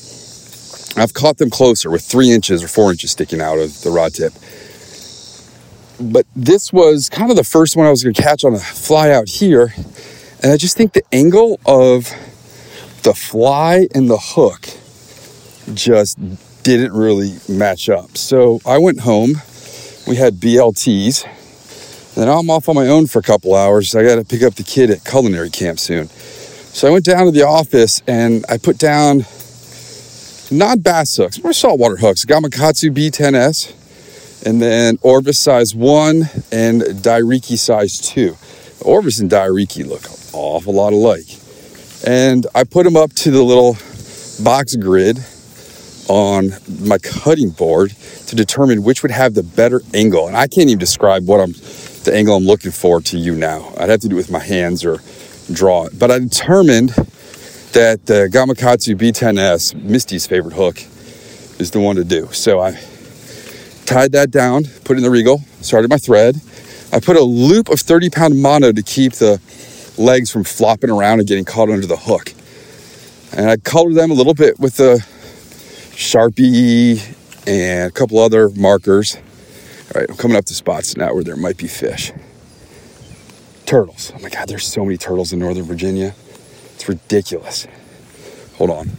[0.96, 4.14] I've caught them closer with three inches or four inches sticking out of the rod
[4.14, 4.32] tip.
[6.00, 8.58] But this was kind of the first one I was going to catch on a
[8.58, 9.72] fly out here.
[10.42, 12.10] And I just think the angle of
[13.02, 14.68] the fly and the hook
[15.72, 16.18] just
[16.62, 18.16] didn't really match up.
[18.16, 19.40] So I went home.
[20.06, 21.24] We had BLTs.
[22.14, 23.94] Then I'm off on my own for a couple hours.
[23.94, 26.08] I got to pick up the kid at culinary camp soon.
[26.08, 29.24] So I went down to the office and I put down
[30.50, 32.24] not bass hooks, more saltwater hooks.
[32.24, 33.72] Gamakatsu B10S,
[34.44, 36.16] and then Orvis size 1
[36.52, 38.36] and Dairiki size 2.
[38.82, 41.26] Orvis and Dairiki look an awful lot alike.
[42.06, 43.76] And I put them up to the little
[44.42, 45.18] box grid
[46.08, 47.92] on my cutting board
[48.26, 50.28] to determine which would have the better angle.
[50.28, 51.52] And I can't even describe what I'm
[52.04, 53.72] the angle I'm looking for to you now.
[53.78, 54.98] I'd have to do it with my hands or
[55.52, 55.98] draw it.
[55.98, 56.90] But I determined
[57.72, 60.76] that the Gamakatsu B10S, Misty's favorite hook,
[61.58, 62.28] is the one to do.
[62.32, 62.78] So I
[63.86, 66.36] tied that down, put it in the Regal, started my thread.
[66.92, 69.40] I put a loop of 30 pound mono to keep the
[69.98, 72.32] legs from flopping around and getting caught under the hook.
[73.36, 75.04] And I colored them a little bit with the
[75.96, 77.02] Sharpie
[77.46, 79.16] and a couple other markers.
[79.16, 82.12] All right, I'm coming up to spots now where there might be fish.
[83.66, 84.12] Turtles.
[84.14, 86.14] Oh my God, there's so many turtles in Northern Virginia.
[86.74, 87.66] It's ridiculous.
[88.56, 88.90] Hold on.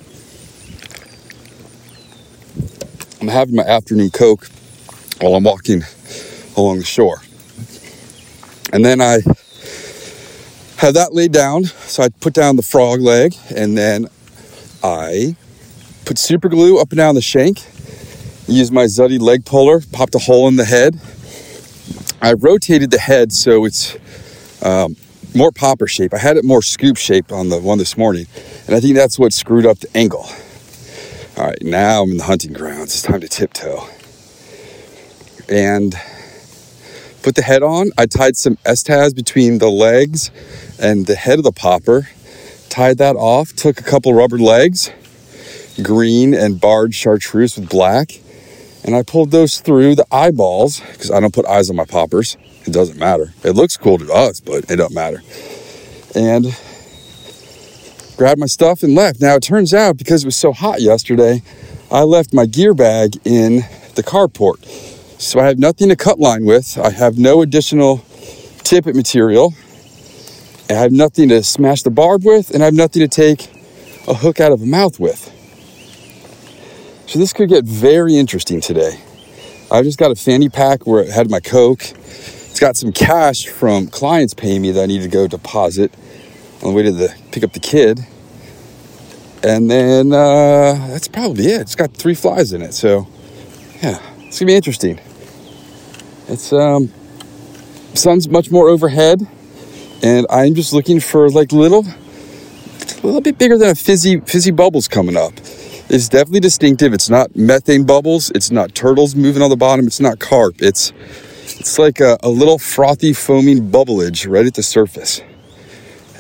[3.21, 4.50] I'm having my afternoon Coke
[5.19, 5.84] while I'm walking
[6.58, 7.21] along the shore.
[8.73, 9.19] And then I
[10.78, 11.65] have that laid down.
[11.65, 14.08] So I put down the frog leg and then
[14.84, 15.36] I
[16.06, 17.63] put super glue up and down the shank,
[18.47, 20.99] use my Zuddy leg puller, popped a hole in the head.
[22.21, 23.97] I rotated the head so it's
[24.63, 24.95] um,
[25.36, 26.13] more popper shape.
[26.13, 28.25] I had it more scoop shape on the one this morning,
[28.67, 30.25] and I think that's what screwed up the angle.
[31.38, 32.93] All right, now I'm in the hunting grounds.
[32.93, 33.88] It's time to tiptoe.
[35.50, 35.96] And
[37.24, 37.92] put the head on.
[37.98, 40.32] I tied some S-tabs between the legs
[40.80, 42.08] and the head of the popper.
[42.70, 44.92] Tied that off, took a couple rubber legs,
[45.82, 48.20] green and barred chartreuse with black,
[48.84, 52.38] and I pulled those through the eyeballs because I don't put eyes on my poppers.
[52.66, 53.34] It doesn't matter.
[53.44, 55.22] It looks cool to us, but it doesn't matter.
[56.14, 56.46] And
[58.18, 59.22] grabbed my stuff and left.
[59.22, 61.42] Now it turns out because it was so hot yesterday,
[61.92, 63.62] I left my gear bag in
[63.96, 64.95] the carport.
[65.17, 66.78] So I have nothing to cut line with.
[66.78, 68.04] I have no additional
[68.60, 69.54] tippet material.
[70.69, 73.49] I have nothing to smash the barb with, and I have nothing to take
[74.08, 75.32] a hook out of a mouth with.
[77.08, 78.99] So this could get very interesting today.
[79.71, 81.84] I've just got a fanny pack where it had my Coke.
[81.84, 85.93] It's got some cash from clients paying me that I need to go deposit
[86.62, 87.99] on the way to the pick up the kid.
[89.43, 91.62] And then uh, that's probably it.
[91.62, 93.08] It's got three flies in it, so
[93.82, 94.99] yeah, it's gonna be interesting.
[96.28, 96.92] It's um,
[97.94, 99.28] sun's much more overhead,
[100.04, 104.52] and I'm just looking for like little, a little bit bigger than a fizzy fizzy
[104.52, 105.34] bubbles coming up.
[105.88, 106.94] It's definitely distinctive.
[106.94, 108.32] It's not methane bubbles.
[108.32, 109.88] It's not turtles moving on the bottom.
[109.88, 110.56] It's not carp.
[110.60, 110.94] It's
[111.44, 115.22] it's like a, a little frothy foaming bubbleage right at the surface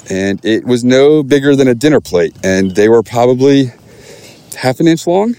[0.09, 3.71] and it was no bigger than a dinner plate, and they were probably
[4.57, 5.35] half an inch long.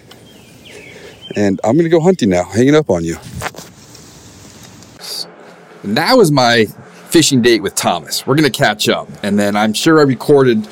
[1.35, 3.16] And I'm gonna go hunting now, hanging up on you.
[5.94, 6.66] That was my
[7.11, 8.27] fishing date with Thomas.
[8.27, 10.66] We're gonna catch up, and then I'm sure I recorded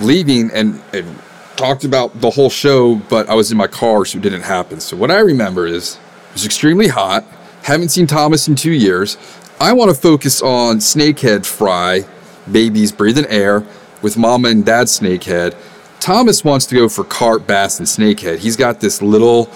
[0.00, 1.18] leaving and, and
[1.56, 4.80] talked about the whole show, but I was in my car, so it didn't happen.
[4.80, 5.96] So what I remember is
[6.28, 7.24] it was extremely hot.
[7.62, 9.16] Haven't seen Thomas in two years.
[9.60, 12.04] I want to focus on snakehead fry
[12.50, 13.66] babies breathing air
[14.02, 15.56] with mama and dad snakehead.
[15.98, 18.38] Thomas wants to go for carp, bass, and snakehead.
[18.38, 19.46] He's got this little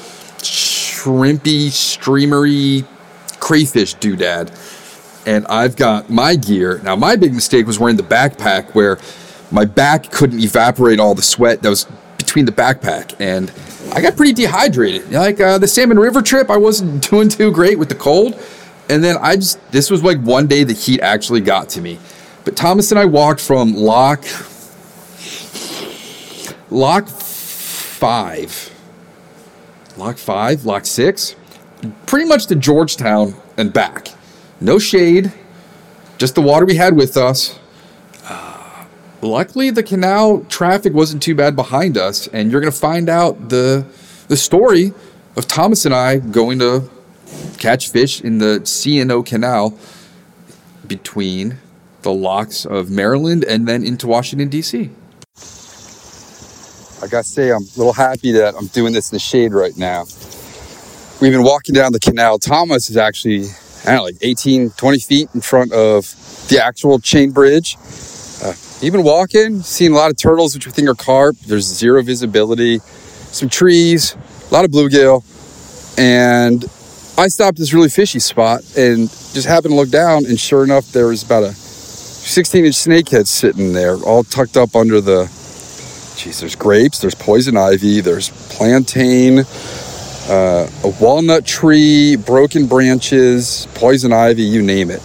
[0.40, 2.84] shrimpy, streamery
[3.52, 4.48] crayfish doodad.
[5.26, 6.80] And I've got my gear.
[6.82, 8.98] Now, my big mistake was wearing the backpack where
[9.50, 11.86] my back couldn't evaporate all the sweat that was
[12.16, 13.14] between the backpack.
[13.20, 13.52] And
[13.94, 15.12] I got pretty dehydrated.
[15.12, 18.42] Like uh, the Salmon River trip, I wasn't doing too great with the cold.
[18.88, 21.98] And then I just, this was like one day the heat actually got to me.
[22.46, 24.24] But Thomas and I walked from lock
[26.70, 28.70] lock five,
[29.98, 31.36] lock five, lock six,
[32.06, 34.08] pretty much to Georgetown and back.
[34.60, 35.32] No shade,
[36.18, 37.58] just the water we had with us.
[38.24, 38.84] Uh,
[39.20, 43.48] luckily, the canal traffic wasn't too bad behind us, and you're going to find out
[43.48, 43.86] the
[44.28, 44.94] the story
[45.36, 46.88] of Thomas and I going to
[47.58, 49.76] catch fish in the C&O Canal
[50.86, 51.58] between
[52.02, 54.90] the locks of Maryland and then into Washington, D.C.
[57.02, 59.76] I gotta say, I'm a little happy that I'm doing this in the shade right
[59.76, 60.04] now.
[61.22, 62.40] We've been walking down the canal.
[62.40, 63.44] Thomas is actually,
[63.84, 66.12] I don't know, like 18, 20 feet in front of
[66.48, 67.76] the actual chain bridge.
[68.42, 71.36] Uh, even walking, seeing a lot of turtles, which we think are carp.
[71.46, 74.16] There's zero visibility, some trees,
[74.50, 75.22] a lot of bluegill.
[75.96, 76.64] And
[77.16, 80.90] I stopped this really fishy spot and just happened to look down, and sure enough,
[80.90, 85.26] there was about a 16 inch snakehead sitting there, all tucked up under the.
[86.16, 89.44] Geez, there's grapes, there's poison ivy, there's plantain,
[90.28, 95.02] uh, a walnut tree, broken branches, poison ivy, you name it.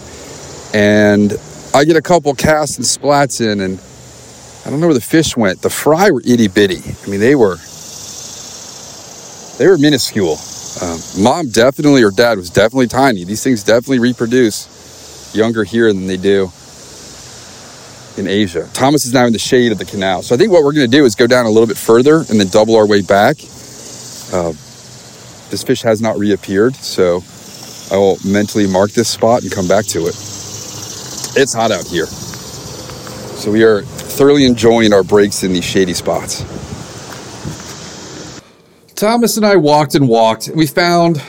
[0.74, 1.32] And
[1.74, 3.80] I get a couple casts and splats in, and
[4.64, 5.62] I don't know where the fish went.
[5.62, 6.82] The fry were itty bitty.
[7.04, 7.56] I mean, they were
[9.58, 10.38] they were minuscule.
[10.80, 13.24] Um, mom definitely, or dad was definitely tiny.
[13.24, 16.50] These things definitely reproduce younger here than they do
[18.16, 18.68] in Asia.
[18.72, 20.22] Thomas is now in the shade of the canal.
[20.22, 22.18] So I think what we're going to do is go down a little bit further
[22.18, 23.36] and then double our way back.
[24.32, 24.52] Uh,
[25.50, 27.22] this fish has not reappeared, so
[27.90, 30.14] I will mentally mark this spot and come back to it.
[31.36, 32.06] It's hot out here.
[32.06, 36.42] So we are thoroughly enjoying our breaks in these shady spots.
[38.94, 41.22] Thomas and I walked and walked, and we found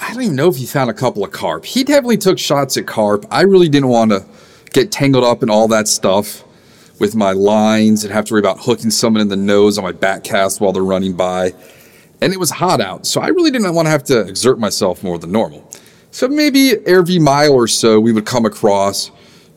[0.00, 1.64] I don't even know if he found a couple of carp.
[1.64, 3.24] He definitely took shots at carp.
[3.30, 4.24] I really didn't want to
[4.72, 6.44] get tangled up in all that stuff
[7.00, 9.92] with my lines and have to worry about hooking someone in the nose on my
[9.92, 11.54] back cast while they're running by.
[12.20, 15.02] And it was hot out, so I really didn't want to have to exert myself
[15.02, 15.70] more than normal.
[16.10, 19.10] So maybe every mile or so, we would come across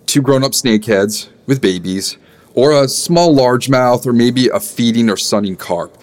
[0.05, 2.17] two grown up snakeheads with babies,
[2.55, 5.97] or a small largemouth, or maybe a feeding or sunning carp.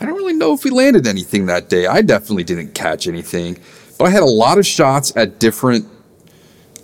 [0.00, 1.86] I don't really know if we landed anything that day.
[1.86, 3.58] I definitely didn't catch anything,
[3.98, 5.86] but I had a lot of shots at different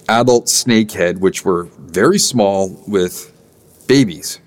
[0.08, 3.32] adult snakehead, which were very small with
[3.86, 4.40] babies.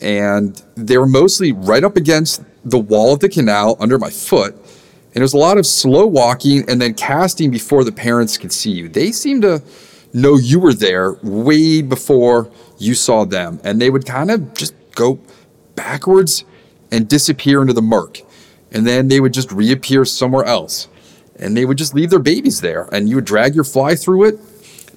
[0.00, 4.54] And they were mostly right up against the wall of the canal under my foot.
[4.54, 8.52] And it was a lot of slow walking and then casting before the parents could
[8.52, 8.88] see you.
[8.88, 9.62] They seemed to
[10.12, 13.60] know you were there way before you saw them.
[13.62, 15.20] And they would kind of just go
[15.76, 16.44] backwards
[16.90, 18.22] and disappear into the murk.
[18.72, 20.88] And then they would just reappear somewhere else.
[21.36, 22.88] And they would just leave their babies there.
[22.92, 24.38] And you would drag your fly through it.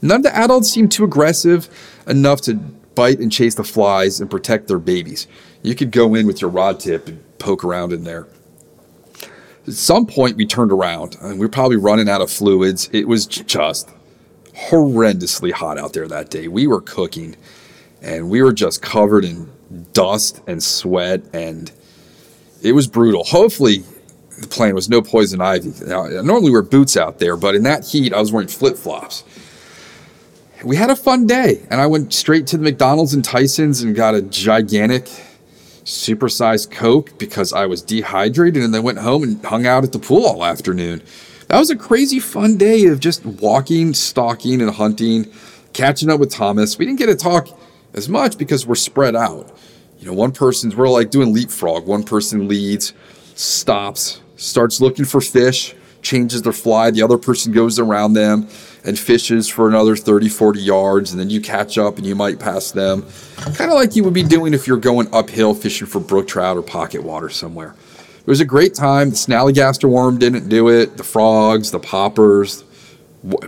[0.01, 1.69] None of the adults seemed too aggressive
[2.07, 5.27] enough to bite and chase the flies and protect their babies.
[5.61, 8.27] You could go in with your rod tip and poke around in there.
[9.67, 12.89] At some point, we turned around and we were probably running out of fluids.
[12.93, 13.89] It was just
[14.53, 16.47] horrendously hot out there that day.
[16.47, 17.35] We were cooking
[18.01, 19.51] and we were just covered in
[19.93, 21.71] dust and sweat and
[22.63, 23.23] it was brutal.
[23.25, 23.83] Hopefully,
[24.39, 25.73] the plan was no poison ivy.
[25.85, 28.77] Now, I normally wear boots out there, but in that heat, I was wearing flip
[28.77, 29.23] flops.
[30.63, 33.95] We had a fun day, and I went straight to the McDonald's and Tysons and
[33.95, 35.07] got a gigantic,
[35.87, 39.99] supersized Coke because I was dehydrated, and then went home and hung out at the
[39.99, 41.01] pool all afternoon.
[41.47, 45.31] That was a crazy fun day of just walking, stalking, and hunting,
[45.71, 46.77] catching up with Thomas.
[46.77, 47.47] We didn't get to talk
[47.93, 49.57] as much because we're spread out.
[49.97, 51.87] You know, one person's, we're like doing leapfrog.
[51.87, 52.93] One person leads,
[53.35, 56.91] stops, starts looking for fish, changes their fly.
[56.91, 58.49] The other person goes around them
[58.87, 61.11] and fishes for another 30, 40 yards.
[61.11, 63.05] And then you catch up and you might pass them.
[63.35, 66.57] Kind of like you would be doing if you're going uphill fishing for brook trout
[66.57, 67.75] or pocket water somewhere.
[68.19, 69.09] It was a great time.
[69.09, 70.95] The snallygaster worm didn't do it.
[70.95, 72.63] The frogs, the poppers,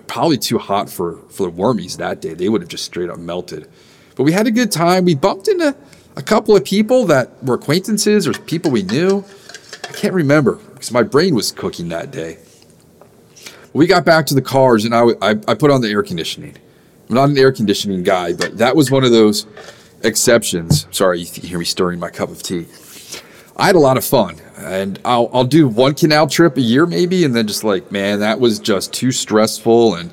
[0.07, 2.33] probably too hot for, for the wormies that day.
[2.33, 3.69] They would have just straight up melted.
[4.15, 5.05] But we had a good time.
[5.05, 5.73] We bumped into
[6.17, 9.23] a couple of people that were acquaintances or people we knew.
[9.85, 12.39] I can't remember because my brain was cooking that day.
[13.79, 16.53] We got back to the cars and I, I, I put on the air conditioning.
[17.07, 19.47] I'm not an air conditioning guy, but that was one of those
[20.03, 20.85] exceptions.
[20.91, 22.67] Sorry, you can hear me stirring my cup of tea.
[23.55, 26.85] I had a lot of fun, and I'll I'll do one canal trip a year
[26.85, 30.11] maybe, and then just like man, that was just too stressful and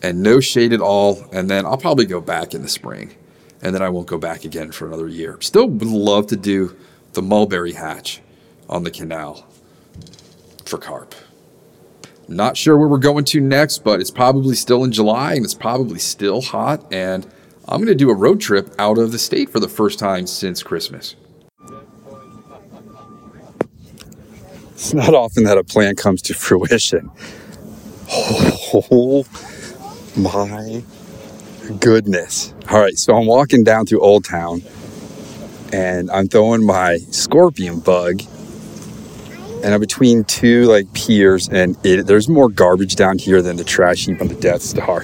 [0.00, 1.26] and no shade at all.
[1.32, 3.16] And then I'll probably go back in the spring,
[3.62, 5.38] and then I won't go back again for another year.
[5.40, 6.76] Still would love to do
[7.14, 8.20] the mulberry hatch
[8.68, 9.44] on the canal
[10.64, 11.16] for carp.
[12.36, 15.54] Not sure where we're going to next, but it's probably still in July and it's
[15.54, 16.92] probably still hot.
[16.92, 17.26] And
[17.68, 20.26] I'm going to do a road trip out of the state for the first time
[20.26, 21.14] since Christmas.
[24.72, 27.10] It's not often that a plan comes to fruition.
[28.10, 29.24] Oh
[30.16, 30.82] my
[31.78, 32.52] goodness.
[32.70, 34.62] All right, so I'm walking down through Old Town
[35.72, 38.22] and I'm throwing my scorpion bug
[39.62, 43.64] and I'm between two like piers and it, there's more garbage down here than the
[43.64, 45.02] trash heap on the Death Star.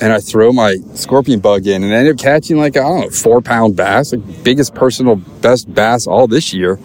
[0.00, 3.00] And I throw my scorpion bug in and I end up catching like, I don't
[3.00, 6.78] know, four pound bass, like biggest personal best bass all this year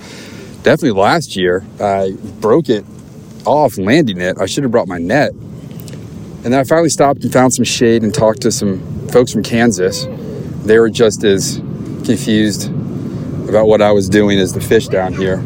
[0.63, 2.85] definitely last year, I broke it
[3.45, 4.37] off landing it.
[4.39, 5.31] I should have brought my net.
[5.31, 8.79] And then I finally stopped and found some shade and talked to some
[9.09, 10.07] folks from Kansas.
[10.65, 11.57] They were just as
[12.05, 12.69] confused
[13.47, 15.37] about what I was doing as the fish down here.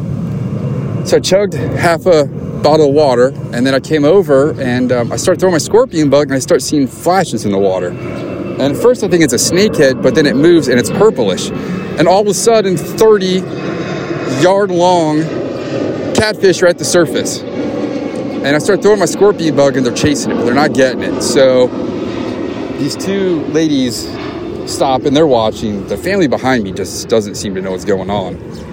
[1.08, 2.26] So I chugged half a
[2.62, 6.10] bottle of water and then I came over and um, I started throwing my scorpion
[6.10, 7.88] bug and I start seeing flashes in the water.
[7.88, 11.48] And at first I think it's a snakehead, but then it moves and it's purplish.
[11.48, 13.26] And all of a sudden, 30
[14.42, 15.22] yard long
[16.12, 17.40] catfish are at the surface.
[17.40, 21.00] And I start throwing my scorpion bug and they're chasing it, but they're not getting
[21.00, 21.22] it.
[21.22, 21.68] So
[22.76, 24.10] these two ladies
[24.70, 25.86] stop and they're watching.
[25.86, 28.67] The family behind me just doesn't seem to know what's going on.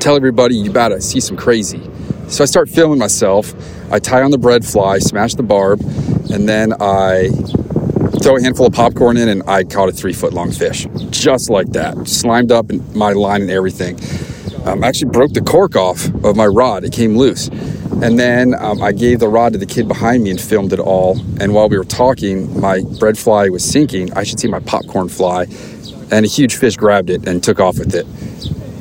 [0.00, 1.82] Tell everybody you gotta see some crazy.
[2.28, 3.52] So I start filming myself.
[3.92, 5.82] I tie on the bread fly, smash the barb,
[6.32, 7.28] and then I
[8.22, 10.86] throw a handful of popcorn in and I caught a three foot long fish.
[11.10, 12.08] Just like that.
[12.08, 14.00] Slimed up my line and everything.
[14.64, 16.82] Um, actually broke the cork off of my rod.
[16.84, 17.48] It came loose.
[18.02, 20.80] And then um, I gave the rod to the kid behind me and filmed it
[20.80, 21.20] all.
[21.40, 24.14] And while we were talking, my bread fly was sinking.
[24.14, 25.46] I should see my popcorn fly.
[26.10, 28.06] And a huge fish grabbed it and took off with it.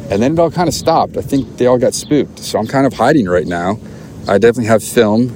[0.10, 1.18] And then it all kind of stopped.
[1.18, 2.40] I think they all got spooked.
[2.40, 3.80] So I'm kind of hiding right now.
[4.28, 5.36] I definitely have film.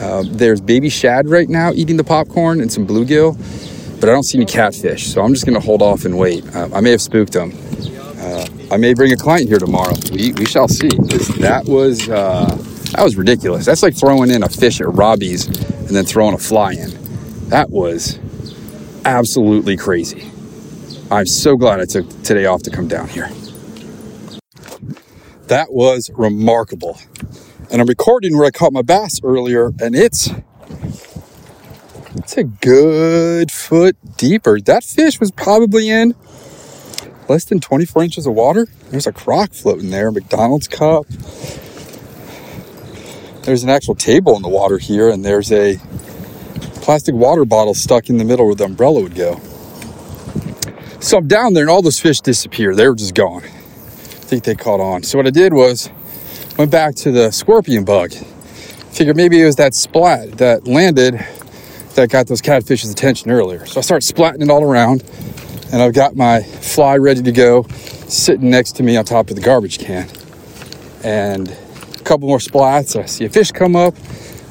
[0.00, 3.36] Uh, there's baby shad right now eating the popcorn and some bluegill,
[4.00, 5.08] but I don't see any catfish.
[5.08, 6.44] So I'm just going to hold off and wait.
[6.54, 7.52] Uh, I may have spooked them.
[8.18, 9.94] Uh, I may bring a client here tomorrow.
[10.12, 10.88] We, we shall see.
[11.40, 12.46] That was uh,
[12.92, 13.66] that was ridiculous.
[13.66, 16.90] That's like throwing in a fish at Robbie's and then throwing a fly in.
[17.48, 18.18] That was
[19.04, 20.30] absolutely crazy.
[21.10, 23.30] I'm so glad I took today off to come down here.
[25.48, 27.00] That was remarkable.
[27.70, 30.30] And I'm recording where I caught my bass earlier, and it's
[32.16, 34.60] it's a good foot deeper.
[34.60, 36.14] That fish was probably in
[37.30, 38.66] less than 24 inches of water.
[38.90, 41.06] There's a crock floating there, McDonald's cup.
[43.44, 45.78] There's an actual table in the water here, and there's a
[46.82, 49.40] plastic water bottle stuck in the middle where the umbrella would go.
[51.00, 52.76] So I'm down there, and all those fish disappeared.
[52.76, 53.44] They were just gone
[54.28, 55.02] think they caught on.
[55.02, 55.90] So what I did was
[56.58, 58.12] went back to the scorpion bug.
[58.12, 61.24] Figured maybe it was that splat that landed
[61.94, 63.64] that got those catfish's attention earlier.
[63.66, 65.02] So I start splatting it all around,
[65.72, 67.64] and I've got my fly ready to go,
[68.08, 70.08] sitting next to me on top of the garbage can.
[71.02, 73.00] And a couple more splats.
[73.00, 73.94] I see a fish come up,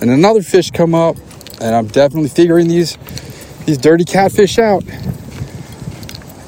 [0.01, 1.17] and another fish come up,
[1.61, 2.97] and I'm definitely figuring these
[3.65, 4.83] these dirty catfish out.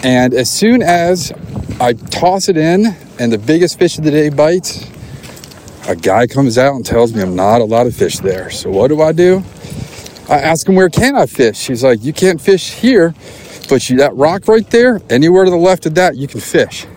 [0.04, 1.34] And as soon as
[1.80, 4.90] I toss it in and the biggest fish of the day bites,
[5.88, 8.50] a guy comes out and tells me I'm not allowed to fish there.
[8.50, 9.44] So what do I do?
[10.30, 11.68] I ask him where can I fish?
[11.68, 13.14] He's like, you can't fish here,
[13.68, 16.88] but you, that rock right there, anywhere to the left of that, you can fish.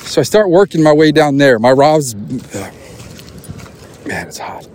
[0.00, 1.58] So I start working my way down there.
[1.58, 2.72] My rod's, man,
[4.28, 4.68] it's hot.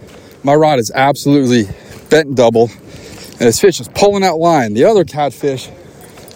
[0.43, 1.71] My rod is absolutely
[2.09, 4.73] bent double, and this fish is pulling out line.
[4.73, 5.69] The other catfish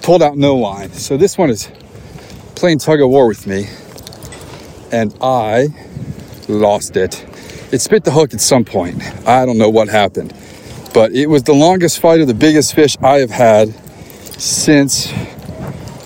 [0.03, 0.91] pulled out no line.
[0.91, 1.71] So this one is
[2.55, 3.67] playing tug of war with me
[4.93, 5.69] and I
[6.47, 7.25] lost it.
[7.73, 9.01] It spit the hook at some point.
[9.27, 10.33] I don't know what happened,
[10.93, 13.73] but it was the longest fight of the biggest fish I have had
[14.39, 15.11] since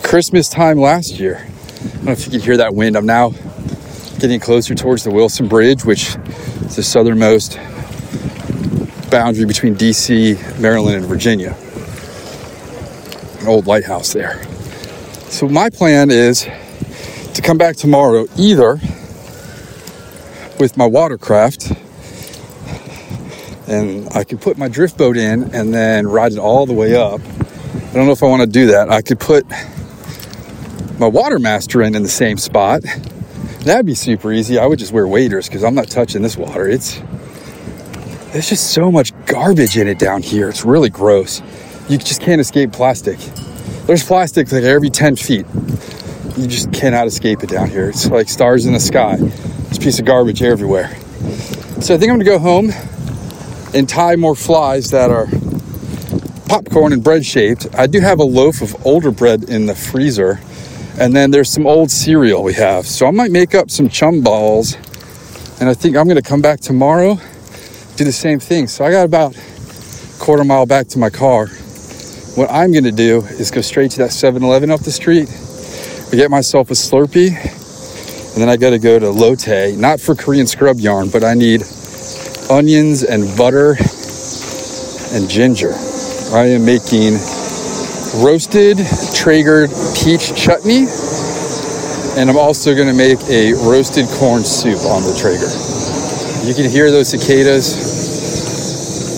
[0.03, 1.45] Christmas time last year.
[1.45, 2.95] I don't know if you can hear that wind.
[2.95, 3.31] I'm now
[4.19, 6.15] getting closer towards the Wilson Bridge, which
[6.65, 7.57] is the southernmost
[9.11, 11.57] boundary between DC, Maryland, and Virginia.
[13.41, 14.41] An old lighthouse there.
[15.29, 16.47] So, my plan is
[17.37, 18.79] to come back tomorrow either
[20.59, 21.71] with my watercraft
[23.67, 26.95] and I could put my drift boat in and then ride it all the way
[26.95, 27.21] up.
[27.21, 28.89] I don't know if I want to do that.
[28.89, 29.47] I could put
[30.97, 32.81] my watermaster in in the same spot.
[33.59, 34.57] That'd be super easy.
[34.57, 36.67] I would just wear waders because I'm not touching this water.
[36.67, 36.99] It's
[38.31, 40.49] there's just so much garbage in it down here.
[40.49, 41.43] It's really gross.
[41.87, 43.19] You just can't escape plastic.
[43.85, 45.45] There's plastic like every 10 feet
[46.37, 47.89] you just cannot escape it down here.
[47.89, 49.17] It's like stars in the sky.
[49.19, 50.95] It's a piece of garbage everywhere.
[51.81, 52.71] So I think I'm gonna go home
[53.73, 55.27] and tie more flies that are
[56.47, 57.67] popcorn and bread shaped.
[57.75, 60.39] I do have a loaf of older bread in the freezer,
[60.99, 62.85] and then there's some old cereal we have.
[62.85, 64.75] So I might make up some chum balls,
[65.59, 67.19] and I think I'm gonna come back tomorrow,
[67.95, 68.67] do the same thing.
[68.67, 71.47] So I got about a quarter mile back to my car.
[72.35, 75.29] What I'm gonna do is go straight to that 7 Eleven up the street
[76.09, 80.15] I get myself a Slurpee, and then I got to go to Lotte, not for
[80.15, 81.63] Korean scrub yarn, but I need
[82.49, 83.75] onions and butter
[85.11, 85.73] and ginger.
[86.31, 87.19] I am making
[88.23, 88.79] roasted
[89.15, 89.67] Traeger
[89.99, 90.87] peach chutney,
[92.15, 95.51] and I'm also to make a roasted corn soup on the Traeger.
[96.47, 97.75] You can hear those cicadas.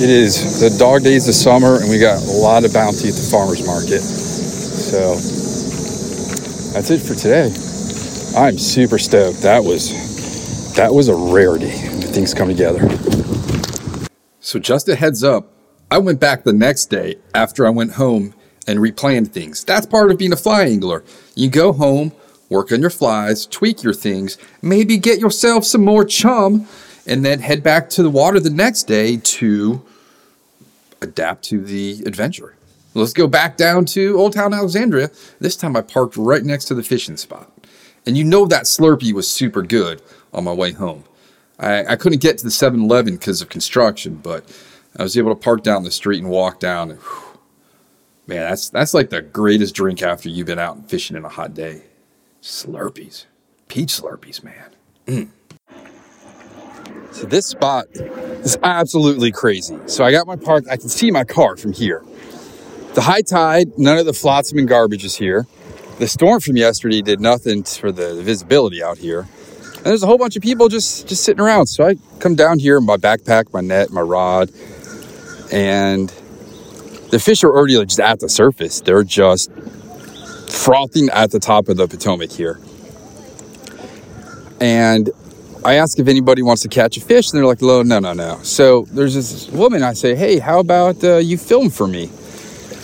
[0.02, 3.14] It is the dog days of summer, and we got a lot of bounty at
[3.14, 4.02] the farmer's market.
[4.02, 5.20] So
[6.74, 7.52] that's it for today.
[8.38, 9.42] I'm super stoked.
[9.42, 11.72] That was that was a rarity.
[11.72, 12.88] Things come together.
[14.40, 15.52] So just a heads up,
[15.92, 18.34] I went back the next day after I went home
[18.68, 19.64] and replanned things.
[19.64, 21.04] That's part of being a fly angler.
[21.36, 22.12] You go home,
[22.50, 26.68] work on your flies, tweak your things, maybe get yourself some more chum,
[27.08, 29.82] and then head back to the water the next day to
[31.02, 32.56] adapt to the adventure.
[32.94, 35.12] Let's go back down to Old Town Alexandria.
[35.40, 37.52] This time I parked right next to the fishing spot.
[38.06, 40.02] And you know that Slurpee was super good
[40.34, 41.04] on my way home.
[41.60, 44.44] I, I couldn't get to the 7 Eleven because of construction, but
[44.98, 46.92] I was able to park down the street and walk down.
[46.92, 47.40] And, whew,
[48.26, 51.54] man, that's, that's like the greatest drink after you've been out fishing in a hot
[51.54, 51.84] day.
[52.42, 53.26] Slurpees.
[53.68, 54.76] Peach Slurpees, man.
[55.06, 55.30] Mm.
[57.12, 59.78] So this spot is absolutely crazy.
[59.88, 62.04] So I got my park, I can see my car from here.
[63.00, 65.48] The high tide, none of the flotsam and garbage is here.
[66.00, 69.22] The storm from yesterday did nothing for the visibility out here.
[69.78, 71.68] And there's a whole bunch of people just just sitting around.
[71.68, 74.52] So I come down here, my backpack, my net, my rod,
[75.50, 76.10] and
[77.10, 78.82] the fish are already just at the surface.
[78.82, 79.50] They're just
[80.50, 82.60] frothing at the top of the Potomac here.
[84.60, 85.10] And
[85.64, 88.40] I ask if anybody wants to catch a fish, and they're like, no, no, no.
[88.44, 92.10] So there's this woman, I say, hey, how about uh, you film for me?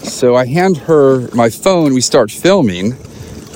[0.06, 2.94] So I hand her my phone, we start filming.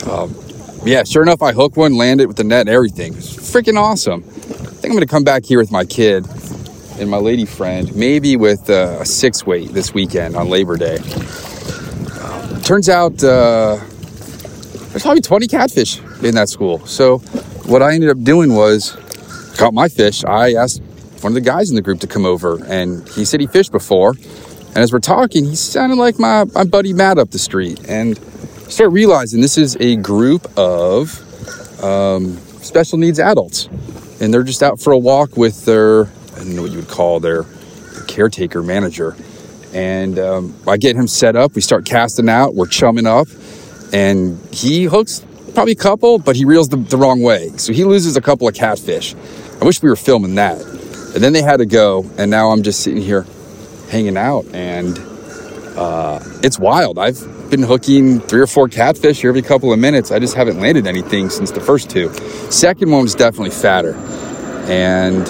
[0.08, 0.36] Um,
[0.84, 3.14] yeah, sure enough, I hook one, land it with the net and everything.
[3.16, 4.24] It's freaking awesome.
[4.24, 6.26] I think I'm gonna come back here with my kid
[7.00, 10.98] and my lady friend, maybe with uh, a six weight this weekend on Labor Day.
[12.22, 13.78] Um, turns out uh,
[14.90, 16.86] there's probably 20 catfish in that school.
[16.86, 17.20] So
[17.68, 18.98] what I ended up doing was
[19.58, 20.24] caught my fish.
[20.26, 20.82] I asked
[21.22, 23.72] one of the guys in the group to come over, and he said he fished
[23.72, 24.16] before.
[24.70, 27.90] And as we're talking, he sounded like my, my buddy Matt up the street.
[27.90, 28.18] And
[28.72, 33.66] start realizing this is a group of um, special needs adults.
[34.22, 36.88] And they're just out for a walk with their, I don't know what you would
[36.88, 39.16] call their, their caretaker manager.
[39.74, 41.56] And um, I get him set up.
[41.56, 42.54] We start casting out.
[42.54, 43.28] We're chumming up.
[43.92, 47.50] And he hooks probably a couple, but he reels the, the wrong way.
[47.58, 49.16] So he loses a couple of catfish.
[49.60, 50.62] I wish we were filming that.
[50.62, 53.26] And then they had to go, and now I'm just sitting here
[53.90, 54.98] hanging out, and
[55.78, 57.00] uh, it's wild.
[57.00, 57.20] I've
[57.50, 60.12] been hooking three or four catfish every couple of minutes.
[60.12, 62.14] I just haven't landed anything since the first two.
[62.52, 63.96] Second one was definitely fatter,
[64.68, 65.28] and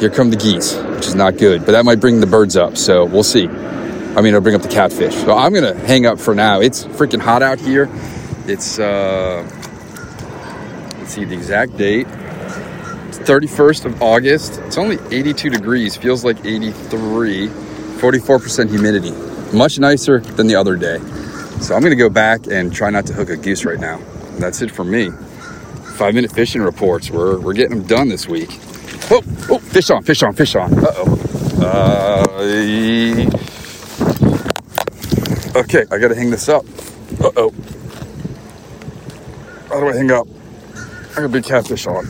[0.00, 2.76] here come the geese, which is not good, but that might bring the birds up.
[2.76, 3.48] So we'll see.
[3.48, 5.14] I mean, it'll bring up the catfish.
[5.14, 6.60] So I'm gonna hang up for now.
[6.60, 7.88] It's freaking hot out here.
[8.46, 9.46] It's uh,
[10.98, 12.06] let's see the exact date.
[13.24, 14.58] 31st of August.
[14.60, 19.12] It's only 82 degrees, feels like 83, 44% humidity.
[19.56, 20.98] Much nicer than the other day.
[21.60, 24.00] So I'm gonna go back and try not to hook a goose right now.
[24.38, 25.10] That's it for me.
[25.96, 27.10] Five minute fishing reports.
[27.10, 28.50] We're, we're getting them done this week.
[29.10, 30.72] Oh, oh, fish on, fish on, fish on.
[30.72, 31.14] Uh-oh.
[31.60, 32.24] Uh,
[35.56, 36.64] okay, I gotta hang this up.
[37.20, 37.52] Uh-oh.
[39.68, 40.28] How do I hang up?
[41.12, 42.06] I got a big catfish on.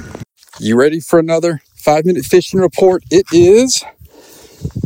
[0.61, 3.05] You ready for another five minute fishing report?
[3.13, 3.85] It is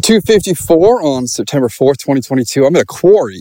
[0.02, 2.66] 254 on September 4th, 2022.
[2.66, 3.40] I'm at a quarry.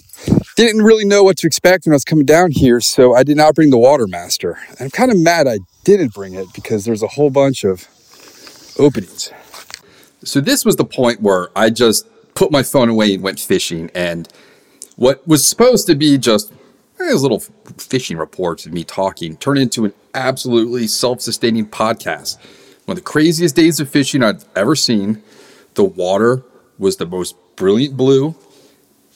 [0.56, 3.36] Didn't really know what to expect when I was coming down here, so I did
[3.36, 4.58] not bring the Watermaster.
[4.70, 7.86] And I'm kind of mad I didn't bring it because there's a whole bunch of
[8.80, 9.34] openings.
[10.24, 13.92] So this was the point where I just put my phone away and went fishing,
[13.94, 14.30] and
[14.96, 16.54] what was supposed to be just
[17.10, 17.40] a little
[17.78, 22.38] fishing reports of me talking turned into an absolutely self-sustaining podcast.
[22.86, 25.22] One of the craziest days of fishing I've ever seen.
[25.76, 26.44] The water
[26.78, 28.36] was the most brilliant blue.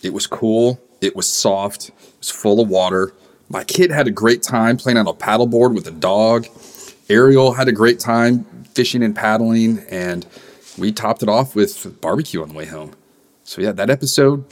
[0.02, 0.80] It was cool.
[1.02, 1.90] It was soft.
[1.90, 3.14] It was full of water.
[3.50, 6.48] My kid had a great time playing on a paddleboard with a dog.
[7.10, 10.26] Ariel had a great time fishing and paddling, and
[10.78, 12.94] we topped it off with barbecue on the way home.
[13.44, 14.46] So yeah, that episode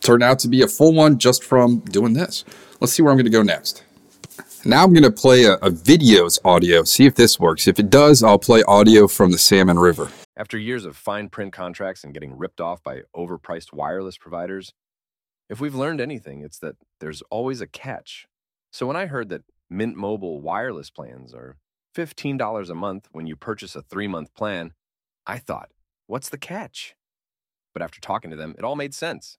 [0.00, 2.44] turned out to be a full one just from doing this.
[2.80, 3.84] Let's see where I'm going to go next.
[4.64, 7.66] Now I'm going to play a, a, video's audio, see if this works.
[7.66, 10.10] If it does, I'll play audio from the Salmon River.
[10.36, 14.74] After years of fine print contracts and getting ripped off by overpriced wireless providers,
[15.48, 18.26] if we've learned anything, it's that there's always a catch.
[18.70, 21.56] So when I heard that Mint Mobile wireless plans are
[21.96, 24.72] $15 a month when you purchase a three month plan,
[25.26, 25.70] I thought,
[26.06, 26.94] what's the catch?
[27.72, 29.38] But after talking to them, it all made sense.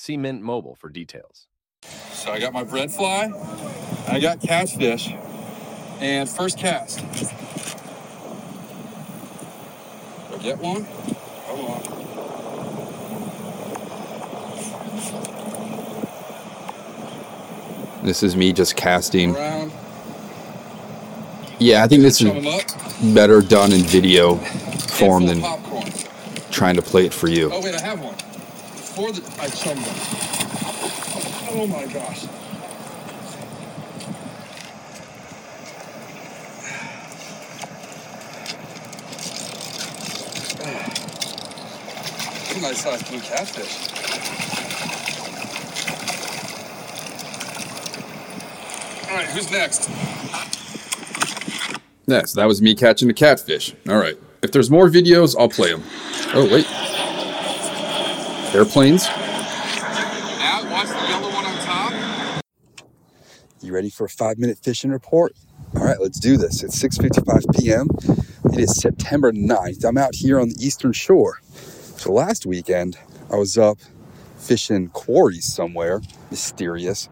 [0.00, 1.48] See Mint Mobile for details.
[2.12, 3.32] So I got my bread fly,
[4.06, 5.12] I got catfish,
[5.98, 7.00] and first cast.
[10.32, 10.86] I get one?
[11.46, 11.60] Come
[17.98, 18.06] on.
[18.06, 19.34] This is me just casting.
[19.34, 19.72] Around.
[21.58, 22.30] Yeah, I think this is
[23.12, 25.90] better done in video form than popcorn.
[26.52, 27.50] trying to play it for you.
[27.52, 28.14] Oh wait, I have one.
[28.98, 29.20] Before the
[29.56, 29.94] chummed them.
[31.52, 32.24] Oh my gosh.
[42.60, 43.86] Nice sized blue catfish.
[49.08, 49.88] All right, who's next?
[52.28, 53.76] So that was me catching a catfish.
[53.88, 54.18] All right.
[54.42, 55.84] If there's more videos, I'll play them.
[56.34, 56.66] Oh, wait.
[58.54, 59.06] Airplanes.
[59.06, 62.42] Now, watch the yellow one on top.
[63.62, 65.34] You ready for a five minute fishing report?
[65.76, 66.62] All right, let's do this.
[66.62, 67.88] It's 6:55 p.m.
[68.52, 69.84] It is September 9th.
[69.84, 71.40] I'm out here on the eastern shore.
[71.98, 72.98] So last weekend,
[73.30, 73.78] I was up
[74.38, 77.08] fishing quarries somewhere, mysterious.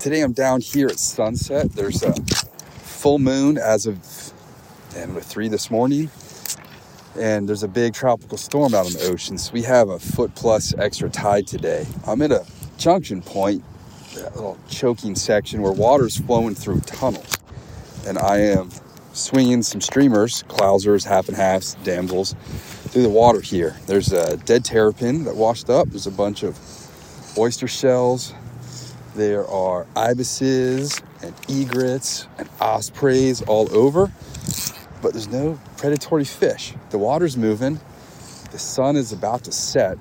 [0.00, 1.72] Today I'm down here at sunset.
[1.72, 2.14] There's a
[2.80, 3.98] full moon as of
[4.96, 6.10] and with three this morning.
[7.18, 9.36] And there's a big tropical storm out on the ocean.
[9.38, 11.86] So we have a foot plus extra tide today.
[12.06, 12.46] I'm at a
[12.78, 13.64] junction point
[14.14, 17.38] that little choking section where water's flowing through tunnels.
[18.06, 18.70] And I am
[19.12, 22.34] swinging some streamers, clousers, half and halves, damsels,
[22.88, 23.76] through the water here.
[23.86, 25.88] There's a dead terrapin that washed up.
[25.88, 26.58] There's a bunch of
[27.36, 28.34] oyster shells.
[29.14, 34.12] There are ibises and egrets and ospreys all over,
[35.02, 36.74] but there's no predatory fish.
[36.90, 37.80] The water's moving.
[38.50, 39.98] The sun is about to set.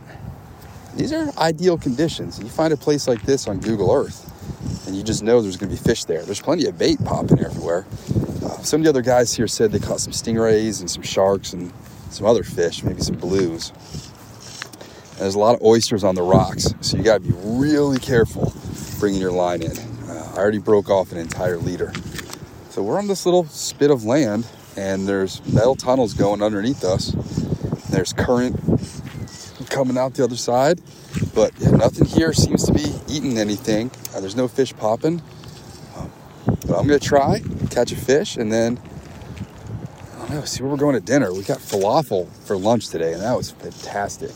[0.96, 2.40] These are ideal conditions.
[2.40, 5.68] You find a place like this on Google Earth, and you just know there's to
[5.68, 6.24] be fish there.
[6.24, 7.86] There's plenty of bait popping everywhere.
[8.44, 11.54] Uh, some of the other guys here said they caught some stingrays and some sharks
[11.54, 11.72] and
[12.10, 13.72] some other fish, maybe some blues.
[15.12, 18.00] And there's a lot of oysters on the rocks, so you got to be really
[18.00, 18.52] careful
[19.00, 19.78] bringing your line in.
[20.10, 21.94] Uh, I already broke off an entire leader.
[22.70, 24.46] So we're on this little spit of land,
[24.80, 27.12] and there's metal tunnels going underneath us.
[27.90, 28.56] There's current
[29.70, 30.80] coming out the other side,
[31.36, 33.92] but yeah, nothing here seems to be eating anything.
[34.16, 35.22] Uh, there's no fish popping.
[35.98, 36.12] Um,
[36.46, 38.80] but I'm gonna try catch a fish, and then
[40.16, 40.46] I don't know.
[40.46, 41.34] See where we're going to dinner.
[41.34, 44.32] We got falafel for lunch today, and that was fantastic.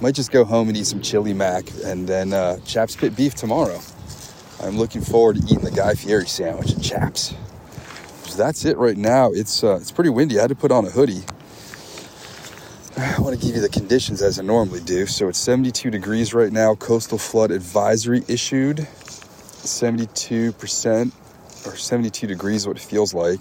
[0.00, 3.34] Might just go home and eat some chili mac, and then uh, Chaps Pit beef
[3.34, 3.80] tomorrow.
[4.62, 7.34] I'm looking forward to eating the Guy Fieri sandwich and Chaps.
[8.34, 9.30] That's it right now.
[9.32, 10.38] It's uh, it's pretty windy.
[10.38, 11.22] I had to put on a hoodie.
[12.96, 15.06] I want to give you the conditions as I normally do.
[15.06, 16.74] So it's 72 degrees right now.
[16.74, 18.86] Coastal flood advisory issued.
[19.64, 21.12] 72%
[21.66, 23.40] or 72 degrees, what it feels like.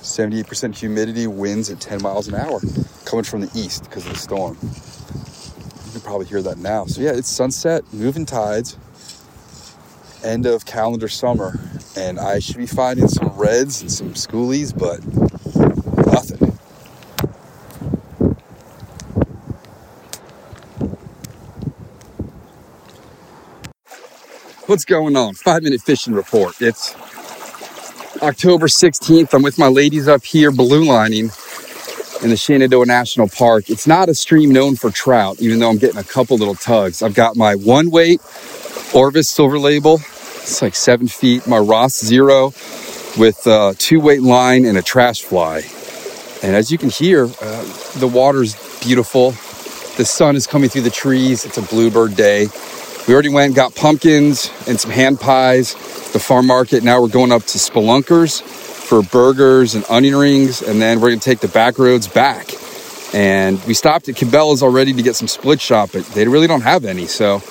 [0.00, 2.60] 78% humidity, winds at 10 miles an hour,
[3.04, 4.56] coming from the east because of the storm.
[4.62, 6.86] You can probably hear that now.
[6.86, 8.78] So yeah, it's sunset, moving tides,
[10.26, 11.58] end of calendar summer,
[11.96, 15.00] and I should be finding some reds and some schoolies, but
[16.06, 16.58] nothing.
[24.66, 25.34] What's going on?
[25.34, 26.60] Five minute fishing report.
[26.60, 26.94] It's
[28.20, 29.32] October 16th.
[29.32, 31.30] I'm with my ladies up here balloon lining
[32.22, 33.70] in the Shenandoah National Park.
[33.70, 37.02] It's not a stream known for trout, even though I'm getting a couple little tugs.
[37.02, 38.20] I've got my one weight
[38.94, 40.00] Orvis silver label.
[40.46, 41.44] It's like seven feet.
[41.48, 42.52] My Ross Zero
[43.18, 45.62] with a two weight line and a trash fly.
[46.40, 49.32] And as you can hear, uh, the water's beautiful.
[49.96, 51.44] The sun is coming through the trees.
[51.44, 52.46] It's a bluebird day.
[53.08, 55.74] We already went and got pumpkins and some hand pies,
[56.12, 56.84] the farm market.
[56.84, 61.20] Now we're going up to Spelunkers for burgers and onion rings, and then we're gonna
[61.20, 62.50] take the back roads back.
[63.12, 66.60] And we stopped at Cabela's already to get some split shot, but they really don't
[66.62, 67.06] have any.
[67.06, 67.42] So,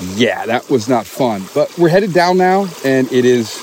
[0.00, 1.44] yeah, that was not fun.
[1.54, 3.56] But we're headed down now, and it is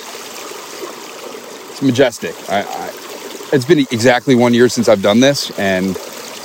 [1.72, 2.36] it's majestic.
[2.50, 2.92] I, I,
[3.54, 5.98] it's been exactly one year since I've done this, and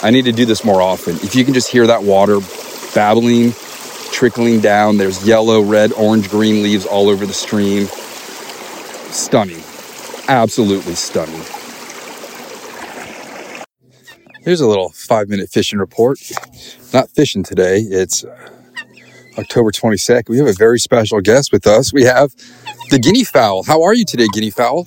[0.03, 1.17] I need to do this more often.
[1.17, 2.39] If you can just hear that water
[2.95, 3.53] babbling
[4.13, 4.99] trickling down.
[4.99, 7.87] There's yellow, red, orange, green leaves all over the stream.
[9.11, 9.63] Stunning.
[10.29, 11.43] Absolutely stunning.
[14.43, 16.19] Here's a little five minute fishing report.
[16.93, 18.25] Not fishing today, it's
[19.39, 20.29] October 22nd.
[20.29, 21.93] We have a very special guest with us.
[21.93, 22.35] We have
[22.91, 23.63] the guinea fowl.
[23.65, 24.87] How are you today, guinea fowl?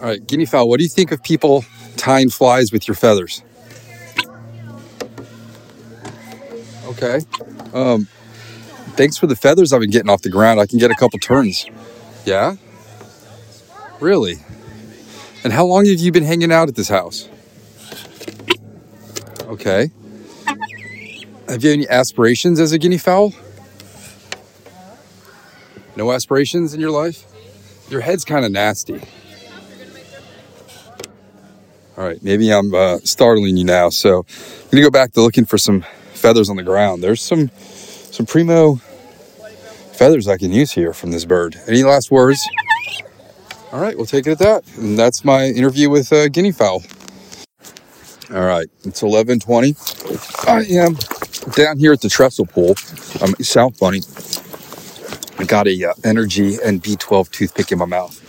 [0.00, 1.64] All right, guinea fowl, what do you think of people
[1.96, 3.42] tying flies with your feathers?
[6.84, 7.20] Okay.
[7.72, 8.06] Um,
[8.96, 10.60] thanks for the feathers I've been getting off the ground.
[10.60, 11.66] I can get a couple turns.
[12.24, 12.56] Yeah?
[14.00, 14.36] Really?
[15.42, 17.28] And how long have you been hanging out at this house?
[19.42, 19.90] Okay.
[21.48, 23.32] Have you any aspirations as a guinea fowl?
[25.96, 27.24] No aspirations in your life?
[27.90, 29.00] Your head's kind of nasty.
[31.96, 33.90] All right, maybe I'm uh, startling you now.
[33.90, 35.84] So I'm gonna go back to looking for some
[36.14, 37.02] feathers on the ground.
[37.02, 38.76] There's some some primo
[39.92, 41.56] feathers I can use here from this bird.
[41.68, 42.40] Any last words?
[43.70, 44.64] All right, we'll take it at that.
[44.76, 46.82] And that's my interview with uh, guinea fowl.
[48.32, 50.48] All right, it's 11:20.
[50.48, 50.96] I am
[51.52, 52.74] down here at the trestle pool.
[53.20, 54.00] I'm sound funny.
[55.38, 58.20] I got a uh, energy and B12 toothpick in my mouth.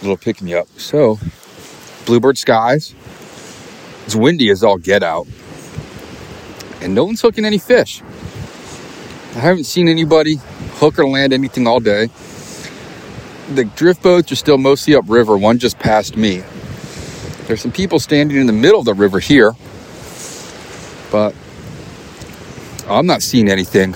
[0.00, 0.68] A little pick me up.
[0.78, 1.18] So,
[2.06, 2.94] bluebird skies.
[4.06, 5.26] It's windy as all get out.
[6.80, 8.02] And no one's hooking any fish.
[9.34, 10.36] I haven't seen anybody
[10.74, 12.08] hook or land anything all day.
[13.54, 15.36] The drift boats are still mostly upriver.
[15.36, 16.42] One just passed me.
[17.46, 19.52] There's some people standing in the middle of the river here,
[21.10, 21.34] but
[22.88, 23.94] I'm not seeing anything.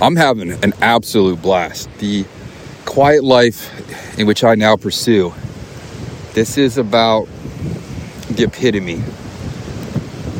[0.00, 1.90] I'm having an absolute blast.
[1.98, 2.24] The
[2.86, 5.34] quiet life in which I now pursue.
[6.32, 7.26] This is about
[8.30, 9.02] the epitome.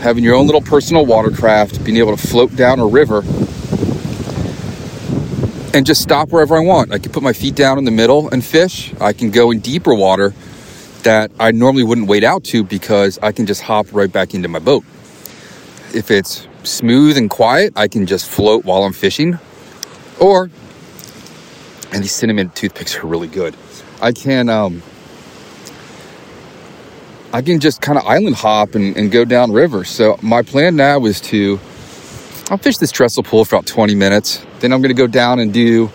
[0.02, 3.22] Having your own little personal watercraft, being able to float down a river
[5.74, 6.92] and just stop wherever I want.
[6.92, 8.94] I can put my feet down in the middle and fish.
[9.00, 10.32] I can go in deeper water
[11.02, 14.48] that I normally wouldn't wade out to because I can just hop right back into
[14.48, 14.84] my boat.
[15.92, 19.38] If it's smooth and quiet, I can just float while I'm fishing.
[20.18, 20.50] Or,
[21.92, 23.56] and these cinnamon toothpicks are really good.
[24.00, 24.82] I can, um,
[27.32, 29.84] I can just kind of island hop and, and go down river.
[29.84, 31.60] So my plan now is to,
[32.50, 34.44] I'll fish this trestle pool for about 20 minutes.
[34.60, 35.90] Then I'm going to go down and do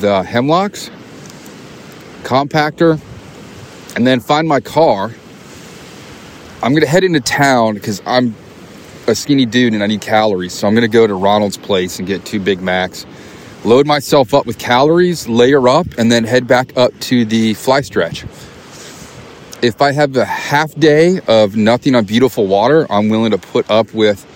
[0.00, 0.90] the hemlocks,
[2.22, 3.00] compactor,
[3.94, 5.12] and then find my car.
[6.62, 8.34] I'm going to head into town because I'm
[9.06, 10.52] a skinny dude and I need calories.
[10.52, 13.06] So I'm to go to Ronald's place and get two Big Macs,
[13.64, 17.80] load myself up with calories, layer up, and then head back up to the fly
[17.80, 18.24] stretch.
[19.62, 23.70] If I have a half day of nothing on beautiful water, I'm willing to put
[23.70, 24.26] up with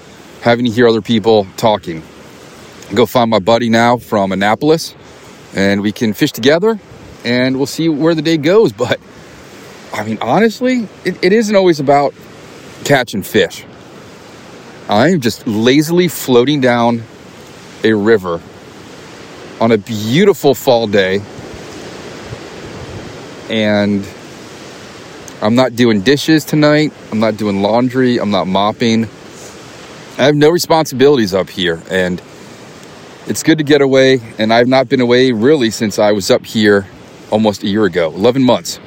[0.42, 2.02] having to hear other people talking.
[2.94, 4.94] Go find my buddy now from Annapolis
[5.54, 6.78] and we can fish together
[7.24, 8.72] and we'll see where the day goes.
[8.72, 9.00] But
[9.92, 12.14] I mean, honestly, it, it isn't always about
[12.84, 13.64] catching fish.
[14.88, 17.02] I'm just lazily floating down
[17.84, 18.40] a river
[19.60, 21.20] on a beautiful fall day.
[23.50, 24.08] And
[25.42, 26.94] I'm not doing dishes tonight.
[27.12, 28.18] I'm not doing laundry.
[28.18, 29.04] I'm not mopping.
[30.16, 31.82] I have no responsibilities up here.
[31.90, 32.22] And
[33.26, 34.20] it's good to get away.
[34.38, 36.86] And I've not been away really since I was up here
[37.30, 38.80] almost a year ago 11 months.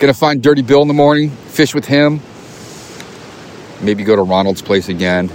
[0.00, 2.20] Gonna find Dirty Bill in the morning, fish with him,
[3.82, 5.28] maybe go to Ronald's place again,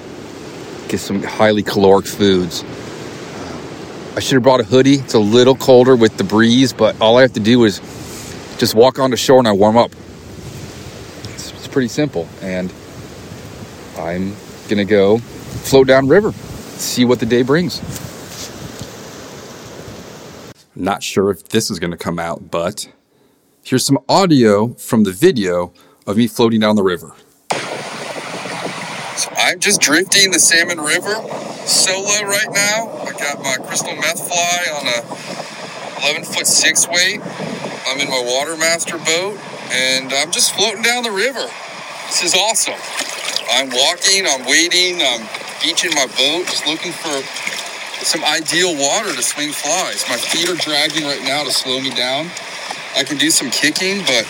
[0.88, 2.64] get some highly caloric foods.
[4.16, 4.96] I should have brought a hoodie.
[4.96, 7.80] It's a little colder with the breeze, but all I have to do is
[8.58, 9.92] just walk on the shore and I warm up.
[11.34, 12.28] It's, it's pretty simple.
[12.42, 12.72] And
[13.98, 14.36] I'm
[14.70, 17.82] gonna go float down river, see what the day brings.
[20.76, 22.88] Not sure if this is gonna come out, but
[23.64, 25.74] here's some audio from the video
[26.08, 27.14] of me floating down the river.
[29.46, 31.14] I'm just drifting the Salmon River
[31.70, 32.90] solo right now.
[33.06, 37.22] I got my crystal meth fly on a 11 foot six weight.
[37.86, 39.38] I'm in my Watermaster boat
[39.70, 41.46] and I'm just floating down the river.
[42.10, 42.74] This is awesome.
[43.54, 45.22] I'm walking, I'm waiting, I'm
[45.62, 47.14] beaching my boat, just looking for
[48.02, 50.10] some ideal water to swing flies.
[50.10, 52.34] My feet are dragging right now to slow me down.
[52.98, 54.26] I can do some kicking, but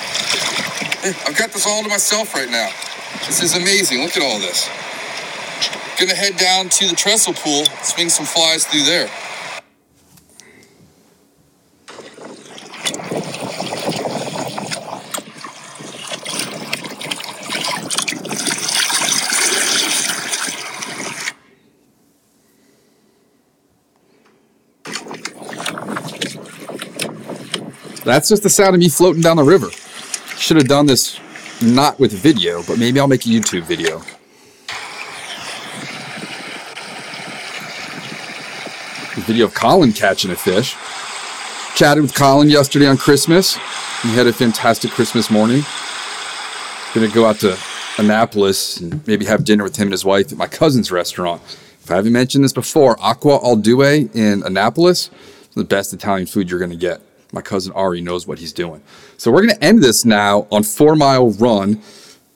[1.24, 2.68] I've got this all to myself right now.
[3.28, 4.03] This is amazing.
[4.03, 4.68] Look at all this.
[5.97, 9.09] Gonna head down to the trestle pool, swing some flies through there.
[28.03, 29.71] That's just the sound of me floating down the river.
[30.37, 31.19] Should have done this
[31.61, 34.01] not with video, but maybe I'll make a YouTube video.
[39.26, 40.76] Video of Colin catching a fish.
[41.76, 43.55] Chatted with Colin yesterday on Christmas.
[44.03, 45.63] He had a fantastic Christmas morning.
[46.93, 47.57] Gonna go out to
[47.97, 51.41] Annapolis and maybe have dinner with him and his wife at my cousin's restaurant.
[51.84, 55.09] If I haven't mentioned this before, Aqua al in Annapolis,
[55.55, 57.01] the best Italian food you're gonna get.
[57.34, 58.82] My cousin Ari knows what he's doing.
[59.17, 61.82] So we're gonna end this now on Four Mile Run.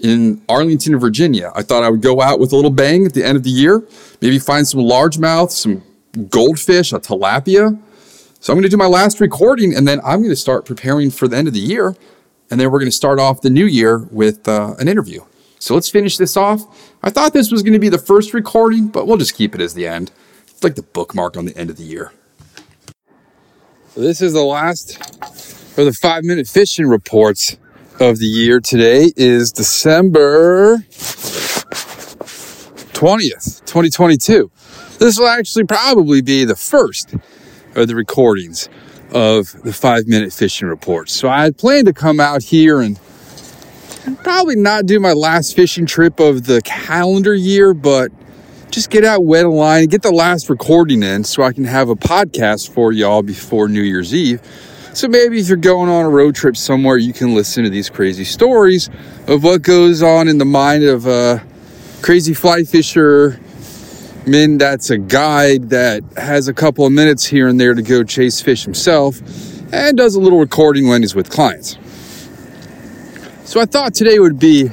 [0.01, 1.51] in Arlington, Virginia.
[1.55, 3.49] I thought I would go out with a little bang at the end of the
[3.49, 3.83] year,
[4.21, 5.83] maybe find some largemouth, some
[6.29, 7.79] goldfish, a tilapia.
[8.39, 11.11] So I'm going to do my last recording and then I'm going to start preparing
[11.11, 11.95] for the end of the year.
[12.49, 15.21] And then we're going to start off the new year with uh, an interview.
[15.59, 16.95] So let's finish this off.
[17.03, 19.61] I thought this was going to be the first recording, but we'll just keep it
[19.61, 20.11] as the end.
[20.47, 22.13] It's like the bookmark on the end of the year.
[23.89, 24.97] So this is the last
[25.77, 27.57] of the five minute fishing reports
[27.99, 28.61] of the year.
[28.61, 30.77] Today is December
[32.93, 34.49] 20th, 2022.
[34.99, 37.15] This will actually probably be the first
[37.75, 38.67] of the recordings
[39.13, 41.13] of the five minute fishing reports.
[41.13, 42.99] So I had planned to come out here and
[44.23, 48.11] probably not do my last fishing trip of the calendar year, but
[48.71, 51.63] just get out wet a line and get the last recording in so I can
[51.63, 54.41] have a podcast for y'all before New Year's Eve.
[54.93, 57.89] So maybe if you're going on a road trip somewhere, you can listen to these
[57.89, 58.89] crazy stories
[59.27, 61.41] of what goes on in the mind of a
[62.01, 63.39] crazy fly fisher
[64.25, 68.03] man that's a guide that has a couple of minutes here and there to go
[68.03, 69.19] chase fish himself
[69.73, 71.77] and does a little recording when he's with clients.
[73.45, 74.69] So I thought today would be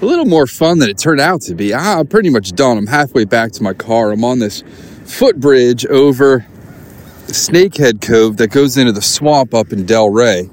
[0.00, 1.74] a little more fun than it turned out to be.
[1.74, 2.78] I'm pretty much done.
[2.78, 4.12] I'm halfway back to my car.
[4.12, 4.62] I'm on this
[5.04, 6.46] footbridge over
[7.26, 10.48] Snakehead Cove that goes into the swamp up in Del Ray.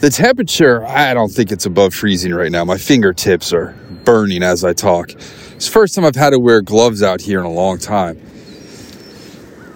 [0.00, 2.64] The temperature, I don't think it's above freezing right now.
[2.64, 5.10] My fingertips are burning as I talk.
[5.58, 8.14] It's the first time I've had to wear gloves out here in a long time.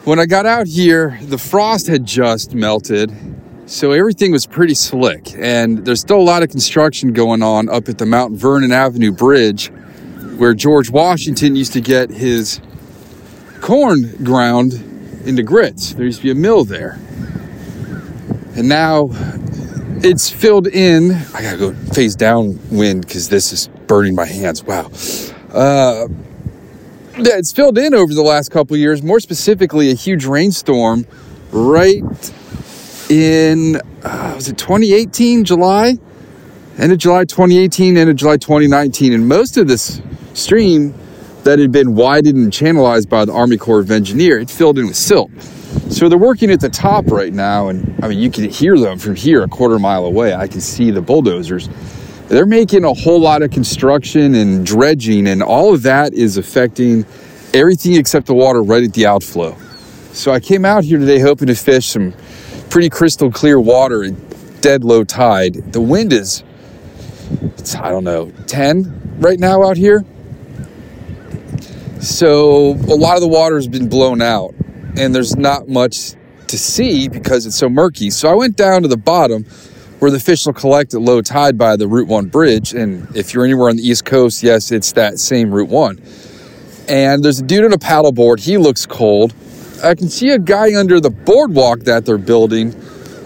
[0.05, 3.13] When I got out here, the frost had just melted
[3.67, 7.89] so everything was pretty slick, and there's still a lot of construction going on up
[7.89, 9.73] at the Mount Vernon Avenue Bridge,
[10.37, 12.61] where George Washington used to get his
[13.61, 14.75] corn ground
[15.25, 15.95] into grits.
[15.95, 17.01] There used to be a mill there.
[18.55, 19.09] And now
[20.05, 21.11] it's filled in.
[21.35, 24.63] I gotta go face downwind because this is burning my hands.
[24.63, 24.93] Wow.
[25.53, 26.09] Uh,
[27.15, 29.03] it's filled in over the last couple years.
[29.03, 31.07] More specifically, a huge rainstorm
[31.51, 32.03] right
[33.11, 35.99] in uh, was it 2018 July,
[36.79, 40.01] end of July 2018, end of July 2019, and most of this
[40.33, 40.95] stream
[41.45, 44.87] that had been widened and channelized by the Army Corps of Engineers, it filled in
[44.87, 45.31] with silt.
[45.91, 48.99] So they're working at the top right now, and I mean you can hear them
[48.99, 50.35] from here a quarter mile away.
[50.35, 51.69] I can see the bulldozers.
[52.33, 57.05] They're making a whole lot of construction and dredging, and all of that is affecting
[57.53, 59.55] everything except the water right at the outflow.
[60.15, 62.15] So I came out here today hoping to fish some
[62.71, 64.15] pretty crystal clear water at
[64.63, 65.73] dead low tide.
[65.75, 66.43] The wind is,
[67.59, 70.03] it's, I don't know, 10 right now out here.
[72.01, 74.55] So a lot of the water has been blown out
[74.97, 76.15] and there's not much
[76.47, 78.09] to see because it's so murky.
[78.09, 79.45] So I went down to the bottom
[80.03, 82.75] where the fish will collect at low tide by the Route 1 bridge.
[82.75, 86.03] And if you're anywhere on the East Coast, yes, it's that same Route 1.
[86.89, 88.41] And there's a dude on a paddleboard.
[88.41, 89.33] He looks cold.
[89.81, 92.75] I can see a guy under the boardwalk that they're building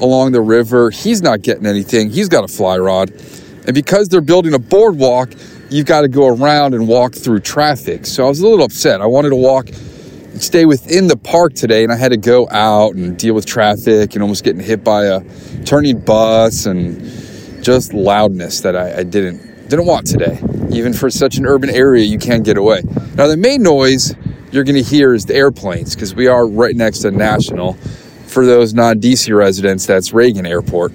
[0.02, 0.90] along the river.
[0.90, 2.10] He's not getting anything.
[2.10, 3.10] He's got a fly rod.
[3.64, 5.30] And because they're building a boardwalk,
[5.70, 8.04] you've got to go around and walk through traffic.
[8.04, 9.00] So I was a little upset.
[9.00, 9.70] I wanted to walk
[10.42, 14.14] stay within the park today, and I had to go out and deal with traffic
[14.14, 15.22] and almost getting hit by a
[15.64, 17.00] turning bus and
[17.62, 20.40] just loudness that I, I didn't didn't want today.
[20.70, 22.82] Even for such an urban area, you can't get away.
[23.14, 24.14] Now the main noise
[24.52, 27.74] you're going to hear is the airplanes because we are right next to National.
[28.26, 30.92] For those non DC residents, that's Reagan Airport.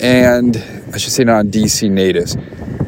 [0.00, 0.56] And
[0.92, 2.36] I should say non DC natives.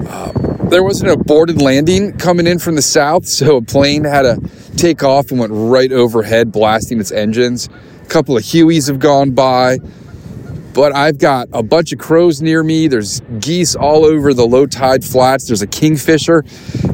[0.09, 0.33] Uh,
[0.71, 4.37] there was an aborted landing coming in from the south, so a plane had to
[4.77, 7.69] take off and went right overhead, blasting its engines.
[8.03, 9.79] A couple of Hueys have gone by
[10.77, 12.87] but I've got a bunch of crows near me.
[12.87, 15.47] There's geese all over the low tide flats.
[15.47, 16.45] There's a kingfisher.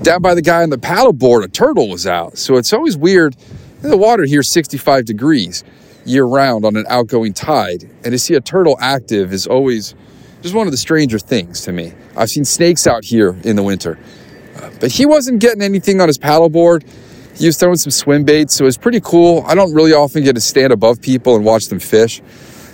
[0.03, 2.39] Down by the guy on the paddleboard, a turtle was out.
[2.39, 3.35] So it's always weird.
[3.81, 5.65] The water here is 65 degrees
[6.05, 7.83] year round on an outgoing tide.
[8.05, 9.97] And to see a turtle active is always
[10.43, 11.93] just one of the stranger things to me.
[12.17, 13.99] I've seen snakes out here in the winter.
[14.79, 16.87] But he wasn't getting anything on his paddleboard.
[17.35, 19.45] He was throwing some swim baits, so it was pretty cool.
[19.47, 22.23] I don't really often get to stand above people and watch them fish.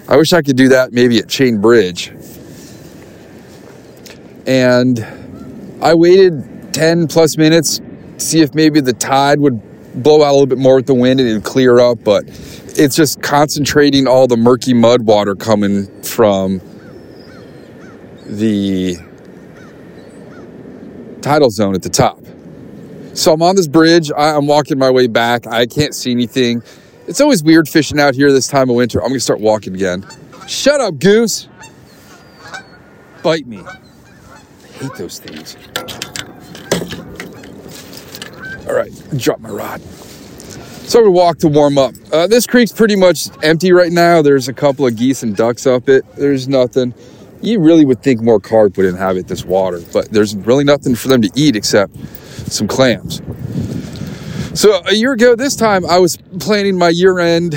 [0.09, 2.13] I wish I could do that maybe at Chain Bridge.
[4.47, 5.05] And
[5.83, 9.61] I waited 10 plus minutes to see if maybe the tide would
[10.03, 12.97] blow out a little bit more with the wind and it'd clear up, but it's
[12.97, 16.61] just concentrating all the murky mud water coming from
[18.25, 18.97] the
[21.21, 22.18] tidal zone at the top.
[23.19, 24.13] So I'm on this bridge.
[24.17, 25.45] I'm walking my way back.
[25.49, 26.63] I can't see anything.
[27.09, 29.03] It's always weird fishing out here this time of winter.
[29.03, 30.07] I'm gonna start walking again.
[30.47, 31.49] Shut up, goose.
[33.25, 33.59] Bite me.
[33.59, 35.57] I hate those things.
[38.69, 39.81] All right, drop my rod.
[39.81, 41.95] So we walk to warm up.
[42.13, 44.23] Uh, this creek's pretty much empty right now.
[44.23, 46.05] There's a couple of geese and ducks up it.
[46.15, 46.95] There's nothing.
[47.41, 51.09] You really would think more carp would inhabit this water, but there's really nothing for
[51.09, 51.97] them to eat except
[52.51, 53.23] some clams.
[54.55, 57.57] So a year ago, this time I was planning my year-end,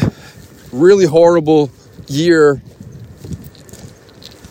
[0.71, 1.71] really horrible
[2.07, 2.61] year,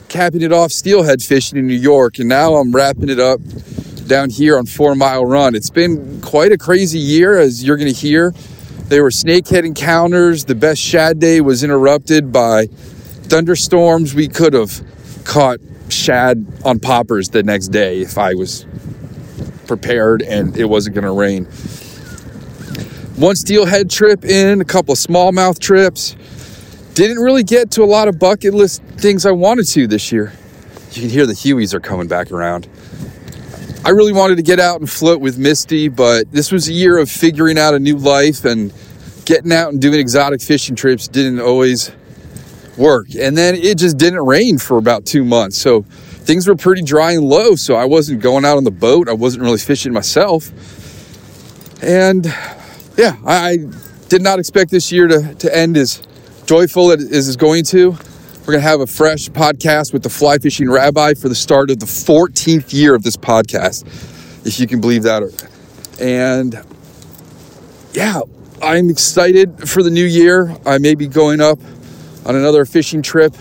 [0.08, 3.40] capping it off steelhead fishing in New York, and now I'm wrapping it up
[4.08, 5.54] down here on Four Mile Run.
[5.54, 8.34] It's been quite a crazy year, as you're going to hear.
[8.88, 10.46] There were snakehead encounters.
[10.46, 14.12] The best shad day was interrupted by thunderstorms.
[14.12, 14.82] We could have
[15.24, 18.66] caught shad on poppers the next day if I was
[19.66, 21.44] prepared and it wasn't going to rain.
[23.16, 26.16] One steelhead trip in, a couple of smallmouth trips.
[26.94, 30.32] Didn't really get to a lot of bucket list things I wanted to this year.
[30.92, 32.68] You can hear the Hueys are coming back around.
[33.84, 36.98] I really wanted to get out and float with Misty, but this was a year
[36.98, 38.72] of figuring out a new life and
[39.24, 41.92] getting out and doing exotic fishing trips didn't always
[42.80, 43.14] work.
[43.14, 45.58] And then it just didn't rain for about two months.
[45.58, 47.54] So things were pretty dry and low.
[47.54, 49.08] So I wasn't going out on the boat.
[49.08, 50.50] I wasn't really fishing myself.
[51.82, 52.26] And
[52.96, 53.58] yeah, I
[54.08, 56.02] did not expect this year to, to end as
[56.46, 57.90] joyful as it's going to.
[58.40, 61.70] We're going to have a fresh podcast with the fly fishing rabbi for the start
[61.70, 63.86] of the 14th year of this podcast,
[64.46, 65.22] if you can believe that.
[66.00, 66.58] And
[67.92, 68.22] yeah,
[68.62, 70.56] I'm excited for the new year.
[70.66, 71.58] I may be going up
[72.26, 73.34] on another fishing trip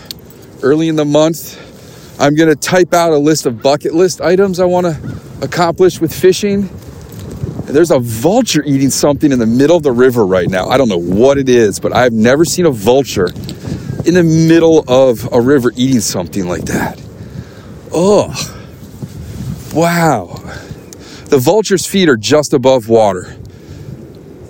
[0.61, 1.65] early in the month.
[2.19, 6.13] I'm to type out a list of bucket list items I want to accomplish with
[6.13, 6.63] fishing.
[6.63, 10.67] And there's a vulture eating something in the middle of the river right now.
[10.67, 13.29] I don't know what it is, but I've never seen a vulture
[14.05, 17.01] in the middle of a river eating something like that.
[17.93, 18.33] Oh,
[19.73, 20.35] wow.
[21.25, 23.25] The vulture's feet are just above water,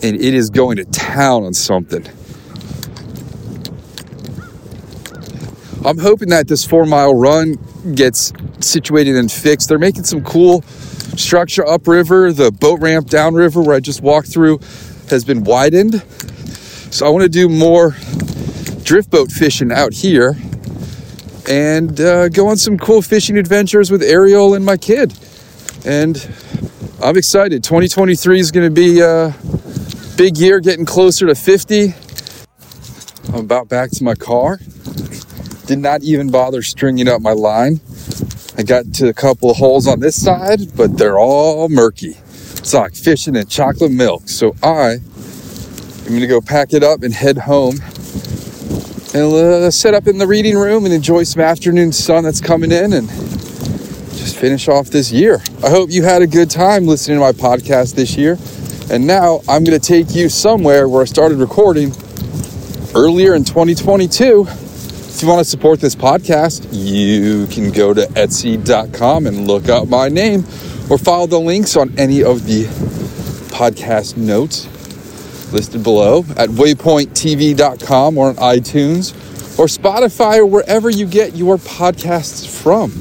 [0.01, 2.05] and it is going to town on something.
[5.85, 7.53] I'm hoping that this four mile run
[7.95, 9.69] gets situated and fixed.
[9.69, 12.33] They're making some cool structure upriver.
[12.33, 14.59] The boat ramp downriver, where I just walked through,
[15.09, 16.03] has been widened.
[16.91, 17.95] So I want to do more
[18.83, 20.35] drift boat fishing out here
[21.49, 25.17] and uh, go on some cool fishing adventures with Ariel and my kid.
[25.85, 26.17] And
[27.01, 27.63] I'm excited.
[27.63, 29.33] 2023 is going to be a
[30.17, 31.93] big year, getting closer to 50.
[33.29, 34.59] I'm about back to my car.
[35.69, 37.79] Did not even bother stringing up my line.
[38.57, 42.17] I got to a couple of holes on this side, but they're all murky.
[42.17, 44.29] It's like fishing in chocolate milk.
[44.29, 47.75] So I am going to go pack it up and head home
[49.13, 52.71] and uh, set up in the reading room and enjoy some afternoon sun that's coming
[52.71, 55.39] in and just finish off this year.
[55.63, 58.39] I hope you had a good time listening to my podcast this year.
[58.91, 61.93] And now I'm going to take you somewhere where I started recording
[62.95, 64.47] earlier in 2022.
[65.19, 69.89] If you want to support this podcast, you can go to etsy.com and look up
[69.89, 70.45] my name
[70.89, 72.63] or follow the links on any of the
[73.53, 74.63] podcast notes
[75.51, 79.11] listed below at waypointtv.com or on iTunes
[79.59, 82.91] or Spotify or wherever you get your podcasts from.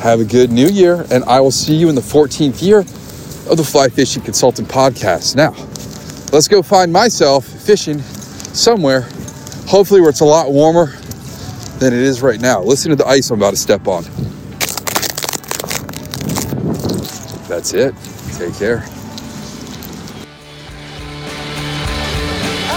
[0.00, 3.58] Have a good new year, and I will see you in the 14th year of
[3.58, 5.36] the Fly Fishing Consultant Podcast.
[5.36, 5.50] Now,
[6.32, 9.06] let's go find myself fishing somewhere,
[9.66, 10.86] hopefully where it's a lot warmer
[11.78, 12.62] than it is right now.
[12.62, 14.04] Listen to the ice I'm about to step on.
[17.48, 17.94] That's it.
[18.38, 18.80] Take care.